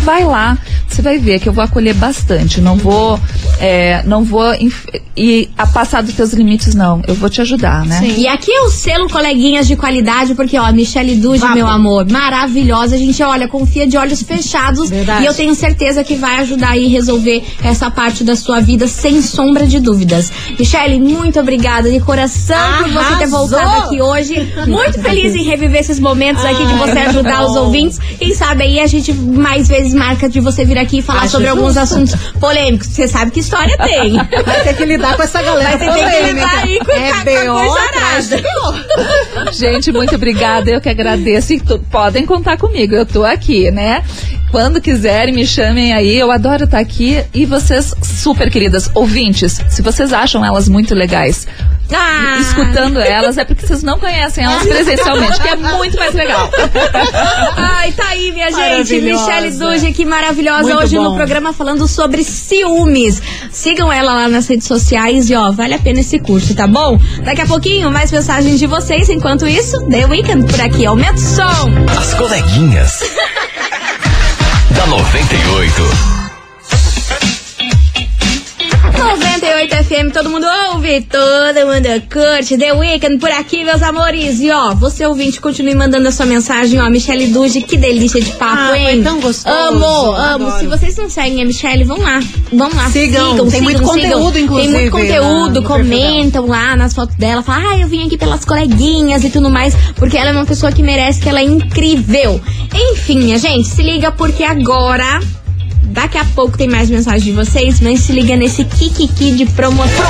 vai 0.05 0.25
lá, 0.25 0.57
você 0.89 1.03
vai 1.03 1.19
ver 1.19 1.41
que 1.41 1.49
eu 1.49 1.53
vou 1.53 1.65
acolher 1.65 1.95
bastante. 1.95 2.61
Não 2.61 2.77
vou, 2.77 3.19
é, 3.59 4.03
não 4.05 4.23
vou 4.23 4.55
inf- 4.55 4.87
ir 5.17 5.51
a 5.57 5.67
passar 5.67 6.03
dos 6.03 6.15
teus 6.15 6.33
limites, 6.33 6.75
não. 6.75 7.03
Eu 7.09 7.15
vou 7.15 7.29
te 7.31 7.41
ajudar, 7.41 7.85
né? 7.85 8.01
E 8.17 8.29
aqui 8.29 8.53
é 8.53 8.61
o 8.63 8.71
selo 8.71 9.09
coleguinhas 9.09 9.67
de 9.67 9.77
qualidade, 9.77 10.35
porque, 10.35 10.59
ó, 10.59 10.71
Michelle 10.73 11.17
Dude, 11.17 11.39
Vapo. 11.41 11.55
meu 11.55 11.67
amor, 11.67 12.07
maravilhosa. 12.11 12.95
A 12.97 12.99
gente, 12.99 13.23
olha, 13.23 13.49
confia 13.49 13.87
de 13.87 13.97
olhos 13.97 14.23
fechados. 14.23 14.91
Verdade. 14.91 15.23
E 15.23 15.27
eu 15.27 15.35
tenho 15.35 15.55
certeza 15.55 16.05
que 16.05 16.15
vai 16.17 16.37
ajudar 16.41 16.71
aí 16.71 16.87
a 16.87 16.89
resolver 16.89 17.43
essa 17.63 17.91
parte 17.91 18.23
da 18.23 18.37
sua 18.37 18.61
vida, 18.61 18.87
sem 18.87 19.23
sombra 19.23 19.67
de 19.67 19.81
dúvidas. 19.81 20.31
Michelle, 20.59 21.01
muito 21.01 21.41
obrigada 21.41 21.91
de 21.91 22.01
coração 22.01 22.57
por 22.83 22.91
você 22.91 23.17
ter 23.17 23.25
Arrasou. 23.25 23.39
voltado 23.49 23.85
aqui 23.87 24.03
hoje. 24.03 24.53
Muito 24.67 25.01
feliz 25.01 25.35
em 25.35 25.45
reviver 25.45 25.81
esses 25.81 25.99
momentos 25.99 26.45
aqui 26.45 26.65
de 26.67 26.75
você 26.75 26.99
ajudar 26.99 27.45
os 27.47 27.57
ouvintes. 27.57 27.99
Quem 28.19 28.35
sabe 28.35 28.65
aí 28.65 28.81
a 28.81 28.87
gente 28.87 29.13
mais 29.13 29.69
vezes 29.69 29.94
marca 29.95 30.29
de 30.29 30.41
você 30.41 30.65
vir 30.65 30.77
aqui 30.79 30.99
e 30.99 31.03
falar 31.03 31.21
Acho 31.23 31.31
sobre 31.33 31.49
alguns 31.49 31.75
justo. 31.75 31.81
assuntos 31.81 32.15
polêmicos. 32.41 32.89
Você 32.89 33.09
sabe 33.09 33.31
que 33.31 33.41
história 33.41 33.77
tem. 33.79 34.15
Vai 34.17 34.63
ter 34.65 34.75
que 34.75 34.85
lidar 34.85 35.17
com 35.17 35.23
essa 35.23 35.43
galera 35.43 35.77
Vai 35.77 35.79
ter 35.79 35.87
que 35.87 35.93
polêmica. 35.93 36.33
lidar 36.33 36.59
aí 36.63 36.79
com- 36.85 36.91
é 36.93 37.11
com 37.11 37.15
a 37.15 37.19
de 38.21 38.37
B.O. 38.37 39.53
Gente, 39.53 39.93
muito 39.93 40.15
obrigada. 40.15 40.71
Eu 40.71 40.81
que 40.81 40.89
agradeço. 40.89 41.53
E 41.55 41.61
podem 41.91 42.27
contar 42.27 42.57
comigo. 42.57 42.95
Eu 42.95 43.07
tô 43.07 43.25
aqui, 43.25 43.71
né? 43.71 44.03
Quando 44.55 44.81
quiserem, 44.81 45.35
me 45.35 45.45
chamem 45.45 45.93
aí. 45.93 46.17
Eu 46.17 46.31
adoro 46.31 46.63
estar 46.63 46.79
aqui. 46.79 47.21
E 47.35 47.45
vocês, 47.45 47.93
super 48.05 48.49
queridas 48.49 48.89
ouvintes, 48.95 49.61
se 49.69 49.83
vocês 49.83 50.13
acham 50.13 50.45
elas 50.45 50.69
muito 50.69 50.95
legais, 50.95 51.45
Ah. 51.93 52.39
escutando 52.41 53.01
elas, 53.01 53.37
é 53.37 53.45
porque 53.45 53.67
vocês 53.67 53.83
não 53.83 53.99
conhecem 53.99 54.45
elas 54.45 54.63
presencialmente, 54.67 55.41
que 55.41 55.49
é 55.49 55.57
muito 55.57 55.97
mais 55.99 56.15
legal. 56.15 56.49
Ai, 57.57 57.91
tá 57.93 58.07
aí, 58.11 58.31
minha 58.31 58.49
gente. 58.53 59.01
Michelle 59.01 59.51
Duge, 59.51 59.93
que 59.93 60.05
maravilhosa. 60.05 60.63
Muito 60.63 60.79
Hoje 60.85 60.95
no 60.99 61.11
bom. 61.11 61.17
programa 61.17 61.53
falando 61.53 61.89
sobre 61.89 62.23
ciúmes. 62.23 63.21
Sigam 63.51 63.93
ela 63.93 64.15
lá 64.15 64.29
nas 64.29 64.47
redes 64.47 64.69
sociais 64.69 65.29
e, 65.31 65.35
ó, 65.35 65.51
vale 65.51 65.75
a 65.75 65.79
pena 65.81 65.99
esse 65.99 66.21
curso, 66.21 66.55
tá 66.55 66.69
bom? 66.69 66.97
Daqui 67.25 67.41
a 67.43 67.47
pouquinho, 67.47 67.91
mais 67.91 68.13
mensagens 68.13 68.57
de 68.61 68.69
vocês. 68.69 69.09
Enquanto 69.09 69.49
isso, 69.49 69.85
The 69.89 70.07
Weekend 70.07 70.47
por 70.47 70.61
aqui. 70.61 70.87
Aumenta 70.87 71.15
o 71.15 71.19
som. 71.19 71.71
As 71.99 72.15
coleguinhas. 72.15 73.01
Da 74.87 74.97
98. 74.97 76.14
98 79.05 79.77
FM, 79.85 80.13
todo 80.13 80.31
mundo 80.31 80.47
ouve, 80.73 81.03
todo 81.03 81.67
mundo 81.67 81.89
curte. 82.11 82.57
The 82.57 82.73
Weekend 82.73 83.19
por 83.19 83.31
aqui, 83.31 83.63
meus 83.65 83.83
amores. 83.83 84.41
E 84.41 84.51
ó, 84.51 84.75
você 84.75 85.05
ouvinte, 85.07 85.41
continue 85.41 85.75
mandando 85.75 86.09
a 86.09 86.13
sua 86.13 86.25
mensagem, 86.27 86.81
ó. 86.81 86.89
Michelle 86.89 87.27
Duge, 87.29 87.61
que 87.63 87.77
delícia 87.77 88.21
de 88.21 88.33
papo, 88.33 88.55
Ah, 88.57 88.69
foi 88.71 88.79
hein? 88.81 89.03
tão 89.03 89.21
gostoso. 89.21 89.55
Amo, 89.55 89.85
amo. 90.13 90.47
Adoro. 90.47 90.59
Se 90.61 90.67
vocês 90.67 90.97
não 90.97 91.11
seguem 91.11 91.43
a 91.43 91.45
Michelle, 91.45 91.85
vão 91.85 91.99
lá. 91.99 92.21
Vão 92.53 92.71
lá, 92.75 92.89
Sigam. 92.91 93.31
sigam. 93.33 93.49
Tem 93.49 93.61
muito 93.61 93.79
sigam, 93.79 93.93
conteúdo, 93.95 94.33
sigam. 94.33 94.41
inclusive, 94.45 94.73
Tem 94.73 94.81
muito 94.91 94.95
lá 94.97 95.01
conteúdo, 95.01 95.61
no 95.61 95.69
comentam 95.69 96.47
lá 96.47 96.77
nas 96.77 96.95
fotos 96.95 97.15
dela. 97.17 97.43
Falam, 97.43 97.71
ah, 97.73 97.79
eu 97.79 97.87
vim 97.89 98.07
aqui 98.07 98.17
pelas 98.17 98.45
coleguinhas 98.45 99.23
e 99.23 99.31
tudo 99.31 99.51
mais. 99.51 99.75
Porque 99.97 100.17
ela 100.17 100.31
é 100.31 100.33
uma 100.33 100.47
pessoa 100.47 100.73
que 100.73 100.83
merece, 100.83 101.21
que 101.21 101.29
ela 101.29 101.41
é 101.41 101.45
incrível. 101.45 102.41
Enfim, 102.75 103.19
minha 103.19 103.39
gente, 103.39 103.69
se 103.69 103.83
liga 103.83 104.11
porque 104.13 104.43
agora. 104.45 105.21
Daqui 105.95 106.19
a 106.19 106.25
pouco 106.35 106.59
tem 106.59 106.67
mais 106.67 106.91
mensagem 106.91 107.21
de 107.21 107.33
vocês, 107.33 107.81
mas 107.81 108.01
se 108.01 108.11
liga 108.11 108.35
nesse 108.35 108.65
Kikiki 108.65 109.31
de 109.31 109.47
promoção. 109.47 110.05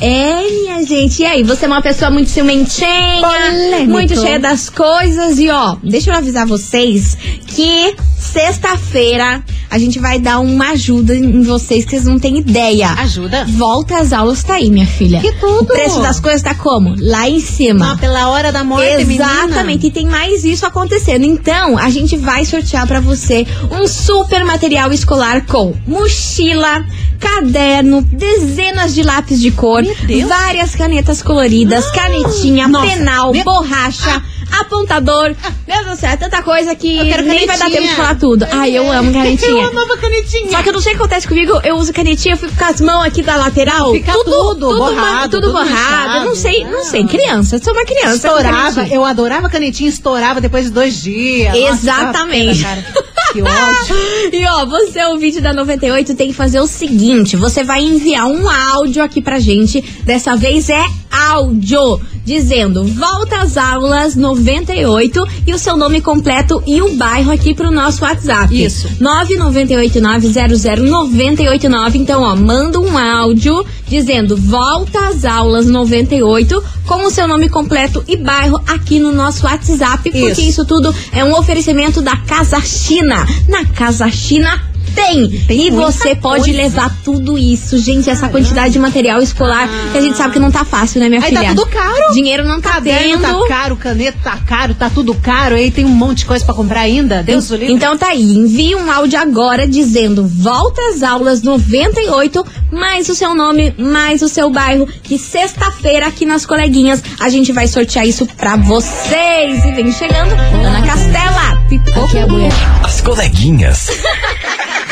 É, 0.00 0.50
minha 0.50 0.84
gente. 0.84 1.22
E 1.22 1.26
aí, 1.26 1.42
você 1.42 1.64
é 1.64 1.68
uma 1.68 1.82
pessoa 1.82 2.10
muito 2.10 2.28
ciumentinha, 2.30 3.20
Polêmico. 3.20 3.90
muito 3.90 4.20
cheia 4.20 4.38
das 4.38 4.68
coisas. 4.68 5.38
E 5.38 5.48
ó, 5.50 5.76
deixa 5.82 6.10
eu 6.10 6.14
avisar 6.16 6.46
vocês 6.46 7.16
que 7.46 7.94
sexta-feira 8.18 9.44
a 9.70 9.78
gente 9.78 9.98
vai 9.98 10.20
dar 10.20 10.38
uma 10.38 10.70
ajuda 10.70 11.16
em 11.16 11.42
vocês 11.42 11.84
que 11.84 11.90
vocês 11.90 12.04
não 12.04 12.18
têm 12.18 12.38
ideia. 12.38 12.90
Ajuda. 12.90 13.44
Volta 13.44 13.98
às 13.98 14.12
aulas 14.12 14.42
tá 14.42 14.54
aí, 14.54 14.70
minha 14.70 14.86
filha. 14.86 15.20
Que 15.20 15.32
tudo. 15.32 15.62
O 15.62 15.66
preço 15.66 16.00
das 16.00 16.20
coisas 16.20 16.42
tá 16.42 16.54
como? 16.54 16.94
Lá 16.98 17.28
em 17.28 17.40
cima. 17.40 17.92
Ah, 17.92 17.96
pela 17.96 18.28
hora 18.28 18.52
da 18.52 18.62
morte, 18.62 19.02
Exatamente, 19.02 19.88
e 19.88 19.90
tem 19.90 20.06
mais 20.06 20.44
isso 20.44 20.64
acontecendo. 20.64 21.24
Então, 21.24 21.76
a 21.76 21.90
gente 21.90 22.16
vai 22.16 22.44
sortear 22.44 22.86
pra 22.86 23.00
você 23.00 23.46
um 23.70 23.86
super 23.88 24.44
material 24.44 24.92
escolar 24.92 25.44
com 25.44 25.74
mochila, 25.86 26.84
caderno, 27.24 28.02
dezenas 28.02 28.94
de 28.94 29.02
lápis 29.02 29.40
de 29.40 29.50
cor, 29.50 29.82
várias 30.28 30.74
canetas 30.74 31.22
coloridas, 31.22 31.90
canetinha, 31.90 32.68
Nossa, 32.68 32.87
penal, 32.87 33.32
meu- 33.32 33.44
borracha. 33.44 34.22
Apontador, 34.60 35.34
meu 35.66 35.84
Deus 35.84 35.96
do 35.96 36.00
céu, 36.00 36.10
é 36.10 36.16
tanta 36.16 36.40
coisa 36.42 36.76
que 36.76 36.96
Eu 36.98 37.06
quero 37.06 37.24
nem 37.24 37.44
vai 37.44 37.58
dar 37.58 37.68
tempo 37.68 37.88
de 37.88 37.94
falar 37.96 38.14
tudo. 38.16 38.46
Ai, 38.52 38.70
eu 38.76 38.88
amo 38.92 39.10
canetinha. 39.12 39.50
Eu 39.62 39.68
amava 39.68 39.96
canetinha. 39.96 40.50
Só 40.50 40.62
que 40.62 40.68
eu 40.68 40.72
não 40.74 40.80
sei 40.80 40.92
o 40.92 40.96
que 40.96 41.02
acontece 41.02 41.26
comigo, 41.26 41.60
eu 41.64 41.74
uso 41.76 41.92
canetinha, 41.92 42.34
eu 42.34 42.38
fico 42.38 42.54
com 42.54 42.64
as 42.64 42.80
mãos 42.80 43.04
aqui 43.04 43.20
da 43.22 43.34
lateral. 43.37 43.90
Fica 43.92 44.12
tudo 44.12 44.70
ma- 44.70 44.76
borrado, 44.76 45.30
tudo 45.40 45.46
tudo 45.48 45.52
borrado. 45.58 46.18
Eu 46.18 46.24
não 46.26 46.37
sei, 46.37 46.64
não 46.64 46.84
sei. 46.84 47.04
Criança, 47.04 47.56
eu 47.56 47.64
sou 47.64 47.72
uma 47.72 47.84
criança. 47.84 48.14
Estourava, 48.28 48.87
eu 48.88 49.04
adorava 49.04 49.48
canetinha, 49.48 49.88
estourava 49.90 50.40
depois 50.40 50.66
de 50.66 50.70
dois 50.70 51.02
dias. 51.02 51.52
Nossa, 51.58 51.72
Exatamente. 51.74 52.62
cara. 52.62 52.84
Que 53.35 53.42
ódio. 53.42 53.97
E 54.33 54.47
ó, 54.47 54.64
você 54.64 55.01
é 55.01 55.09
o 55.09 55.18
vídeo 55.18 55.42
da 55.42 55.53
98 55.53 56.14
tem 56.14 56.29
que 56.29 56.35
fazer 56.35 56.61
o 56.61 56.66
seguinte: 56.66 57.37
você 57.37 57.62
vai 57.64 57.83
enviar 57.83 58.27
um 58.27 58.49
áudio 58.49 59.03
aqui 59.03 59.20
pra 59.20 59.40
gente. 59.40 59.83
Dessa 60.05 60.37
vez 60.37 60.70
é 60.70 60.85
áudio, 61.11 62.01
dizendo 62.25 62.85
volta 62.85 63.42
às 63.42 63.57
aulas 63.57 64.14
98 64.16 65.27
e 65.47 65.53
o 65.53 65.59
seu 65.59 65.77
nome 65.77 66.01
completo 66.01 66.62
e 66.66 66.81
o 66.81 66.97
bairro 66.97 67.33
aqui 67.33 67.53
pro 67.55 67.70
nosso 67.70 68.03
WhatsApp. 68.05 68.64
Isso. 68.64 68.88
998900989. 69.01 71.97
Então, 71.97 72.23
ó, 72.23 72.35
manda 72.35 72.81
um 72.81 72.97
áudio 72.97 73.62
dizendo 73.87 74.35
volta 74.37 75.09
às 75.09 75.25
aulas 75.25 75.66
98 75.66 76.62
com 76.87 77.07
o 77.07 77.11
seu 77.11 77.29
nome 77.29 77.49
completo 77.49 78.05
e 78.07 78.16
bairro 78.16 78.61
aqui 78.66 78.99
no 78.99 79.12
nosso 79.12 79.47
WhatsApp, 79.47 80.11
porque 80.11 80.33
Isso. 80.33 80.40
isso 80.40 80.64
tudo 80.64 80.92
é 81.12 81.25
um 81.25 81.33
oferecimento 81.35 82.03
da 82.03 82.16
Casa 82.16 82.61
China. 82.61 83.23
Na 83.48 83.64
Casa 83.64 84.10
China 84.10 84.73
tem. 84.94 85.28
Tem 85.46 85.66
e 85.66 85.70
você 85.70 86.14
pode 86.14 86.44
coisa. 86.44 86.59
levar 86.59 86.96
tudo 87.04 87.37
isso. 87.37 87.78
Gente, 87.78 88.09
essa 88.09 88.28
quantidade 88.28 88.72
de 88.72 88.78
material 88.78 89.20
escolar 89.20 89.68
que 89.92 89.98
a 89.98 90.00
gente 90.00 90.16
sabe 90.16 90.35
que 90.35 90.38
não 90.38 90.50
tá 90.50 90.64
fácil, 90.64 91.00
né, 91.00 91.09
minha 91.09 91.20
Aí 91.20 91.28
filha? 91.28 91.42
tá 91.42 91.48
tudo 91.48 91.66
caro. 91.66 92.12
Dinheiro 92.14 92.44
não 92.44 92.61
tá 92.61 92.72
Caderno 92.74 93.18
tendo. 93.20 93.40
tá 93.40 93.48
caro, 93.48 93.76
caneta 93.76 94.18
tá 94.22 94.37
caro, 94.46 94.74
tá 94.74 94.90
tudo 94.90 95.14
caro. 95.14 95.54
Aí 95.57 95.70
tem 95.70 95.85
um 95.85 95.88
monte 95.88 96.18
de 96.18 96.26
coisa 96.26 96.44
pra 96.44 96.54
comprar 96.54 96.80
ainda. 96.80 97.22
Deus 97.22 97.50
o 97.50 97.57
livre. 97.57 97.72
Então 97.74 97.96
tá 97.98 98.09
aí, 98.09 98.22
envie 98.22 98.74
um 98.74 98.90
áudio 98.90 99.18
agora 99.18 99.66
dizendo 99.66 100.26
volta 100.26 100.80
às 100.90 101.02
aulas 101.02 101.42
98, 101.42 102.44
mais 102.72 103.09
o 103.09 103.14
seu 103.14 103.35
nome, 103.35 103.74
mais 103.78 104.22
o 104.22 104.28
seu 104.28 104.50
bairro, 104.50 104.87
que 105.02 105.18
sexta-feira 105.18 106.07
aqui 106.07 106.24
nas 106.24 106.46
coleguinhas 106.46 107.02
a 107.20 107.28
gente 107.28 107.52
vai 107.52 107.66
sortear 107.66 108.07
isso 108.07 108.26
pra 108.37 108.57
vocês. 108.57 109.64
E 109.64 109.72
vem 109.72 109.90
chegando, 109.92 110.33
Ana 110.35 110.83
Castela, 110.87 111.62
pipoca 111.68 112.18
é 112.18 112.26
mulher. 112.26 112.52
As 112.83 113.00
coleguinhas. 113.00 113.88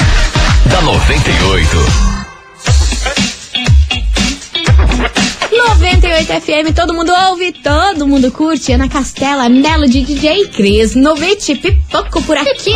da 0.73 0.81
98. 0.81 2.13
98 5.53 6.33
FM, 6.41 6.75
todo 6.75 6.95
mundo 6.95 7.13
ouve, 7.29 7.53
todo 7.53 8.07
mundo 8.07 8.33
curte. 8.33 8.73
Ana 8.73 8.89
Castela, 8.89 9.49
Melody, 9.49 10.03
DJ 10.03 10.49
Cris, 10.49 10.95
90 10.95 11.57
pipoco 11.57 12.23
por 12.23 12.37
aqui. 12.37 12.73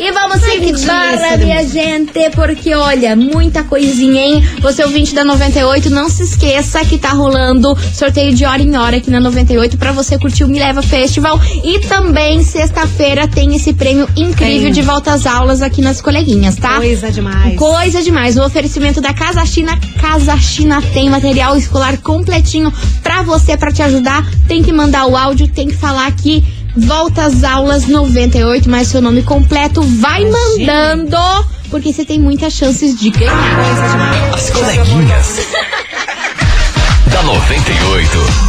E 0.00 0.10
vamos 0.10 0.42
embora, 0.42 1.36
minha 1.36 1.66
gente, 1.66 2.30
porque 2.30 2.74
olha, 2.74 3.14
muita 3.14 3.62
coisinha, 3.62 4.20
hein? 4.20 4.44
Você 4.60 4.82
ouvinte 4.82 5.14
da 5.14 5.22
98, 5.24 5.90
não 5.90 6.08
se 6.08 6.24
esqueça 6.24 6.84
que 6.84 6.98
tá 6.98 7.10
rolando 7.10 7.76
sorteio 7.94 8.34
de 8.34 8.44
hora 8.44 8.62
em 8.62 8.76
hora 8.76 8.96
aqui 8.96 9.10
na 9.10 9.20
98 9.20 9.78
pra 9.78 9.92
você 9.92 10.18
curtir 10.18 10.44
o 10.44 10.48
Me 10.48 10.58
Leva 10.58 10.82
Festival. 10.82 11.38
E 11.62 11.80
também, 11.80 12.42
sexta-feira, 12.42 13.28
tem 13.28 13.54
esse 13.54 13.72
prêmio 13.72 14.08
incrível 14.16 14.64
Tem. 14.64 14.72
de 14.72 14.82
volta 14.82 15.12
às 15.12 15.26
aulas 15.26 15.62
aqui 15.62 15.80
nas 15.80 16.00
coleguinhas, 16.00 16.56
tá? 16.56 16.76
Coisa 16.76 17.10
demais. 17.10 17.56
Coisa 17.56 18.02
demais. 18.02 18.36
O 18.36 18.44
oferecimento 18.44 19.00
da 19.00 19.14
Casa 19.14 19.44
China. 19.46 19.78
Casa 20.00 20.36
China 20.36 20.82
tem 20.92 21.08
material 21.08 21.56
escolar 21.56 21.96
completinho 22.08 22.72
pra 23.02 23.22
você, 23.22 23.54
pra 23.54 23.70
te 23.70 23.82
ajudar. 23.82 24.26
Tem 24.48 24.62
que 24.62 24.72
mandar 24.72 25.04
o 25.04 25.14
áudio, 25.14 25.46
tem 25.46 25.68
que 25.68 25.76
falar 25.76 26.06
aqui. 26.06 26.42
Volta 26.74 27.24
às 27.24 27.44
aulas 27.44 27.86
98, 27.86 28.70
mais 28.70 28.88
seu 28.88 29.02
nome 29.02 29.22
completo. 29.22 29.82
Vai 29.82 30.24
mandando, 30.24 31.18
porque 31.68 31.92
você 31.92 32.06
tem 32.06 32.18
muitas 32.18 32.54
chances 32.54 32.98
de 32.98 33.10
ganhar. 33.10 34.32
As 34.32 34.48
coleguinhas. 34.48 35.46
da 37.12 37.22
98. 37.24 38.48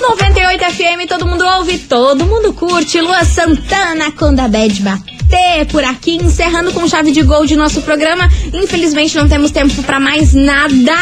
98 0.00 0.64
FM, 0.64 1.08
todo 1.08 1.26
mundo 1.26 1.44
ouve, 1.44 1.78
todo 1.78 2.24
mundo 2.24 2.54
curte. 2.54 3.02
Lua 3.02 3.22
Santana, 3.24 4.12
quando 4.12 4.40
a 4.40 4.48
bad 4.48 4.82
por 5.70 5.84
aqui, 5.84 6.16
encerrando 6.16 6.72
com 6.72 6.88
chave 6.88 7.12
de 7.12 7.22
gol 7.22 7.46
de 7.46 7.56
nosso 7.56 7.80
programa. 7.82 8.28
Infelizmente 8.52 9.16
não 9.16 9.28
temos 9.28 9.50
tempo 9.50 9.82
pra 9.82 10.00
mais 10.00 10.32
nada. 10.34 10.96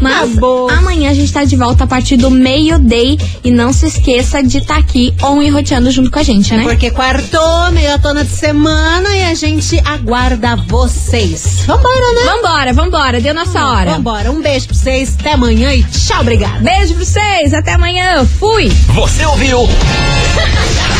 Mas 0.00 0.16
Acabou. 0.16 0.70
amanhã 0.70 1.10
a 1.10 1.14
gente 1.14 1.30
tá 1.30 1.44
de 1.44 1.56
volta 1.56 1.84
a 1.84 1.86
partir 1.86 2.16
do 2.16 2.30
meio-day. 2.30 3.18
E 3.44 3.50
não 3.50 3.72
se 3.72 3.86
esqueça 3.86 4.42
de 4.42 4.58
estar 4.58 4.78
aqui 4.78 5.14
on 5.22 5.42
e 5.42 5.50
roteando 5.50 5.90
junto 5.90 6.10
com 6.10 6.18
a 6.18 6.22
gente, 6.22 6.54
né? 6.54 6.62
Porque 6.62 6.90
quartou, 6.90 7.70
meia 7.72 7.98
tona 7.98 8.24
de 8.24 8.30
semana 8.30 9.14
e 9.14 9.24
a 9.24 9.34
gente 9.34 9.78
aguarda 9.84 10.56
vocês. 10.56 11.64
Vambora, 11.66 12.12
né? 12.14 12.22
Vambora, 12.24 12.72
vambora, 12.72 13.20
deu 13.20 13.34
nossa 13.34 13.66
hora. 13.66 13.92
Vambora. 13.92 14.30
Um 14.30 14.40
beijo 14.40 14.68
pra 14.68 14.76
vocês. 14.76 15.16
Até 15.20 15.32
amanhã 15.34 15.74
e 15.74 15.82
tchau, 15.84 16.22
obrigada. 16.22 16.58
Beijo 16.60 16.94
pra 16.94 17.04
vocês, 17.04 17.52
até 17.52 17.72
amanhã. 17.72 18.24
Fui! 18.38 18.68
Você 18.94 19.24
ouviu? 19.26 19.68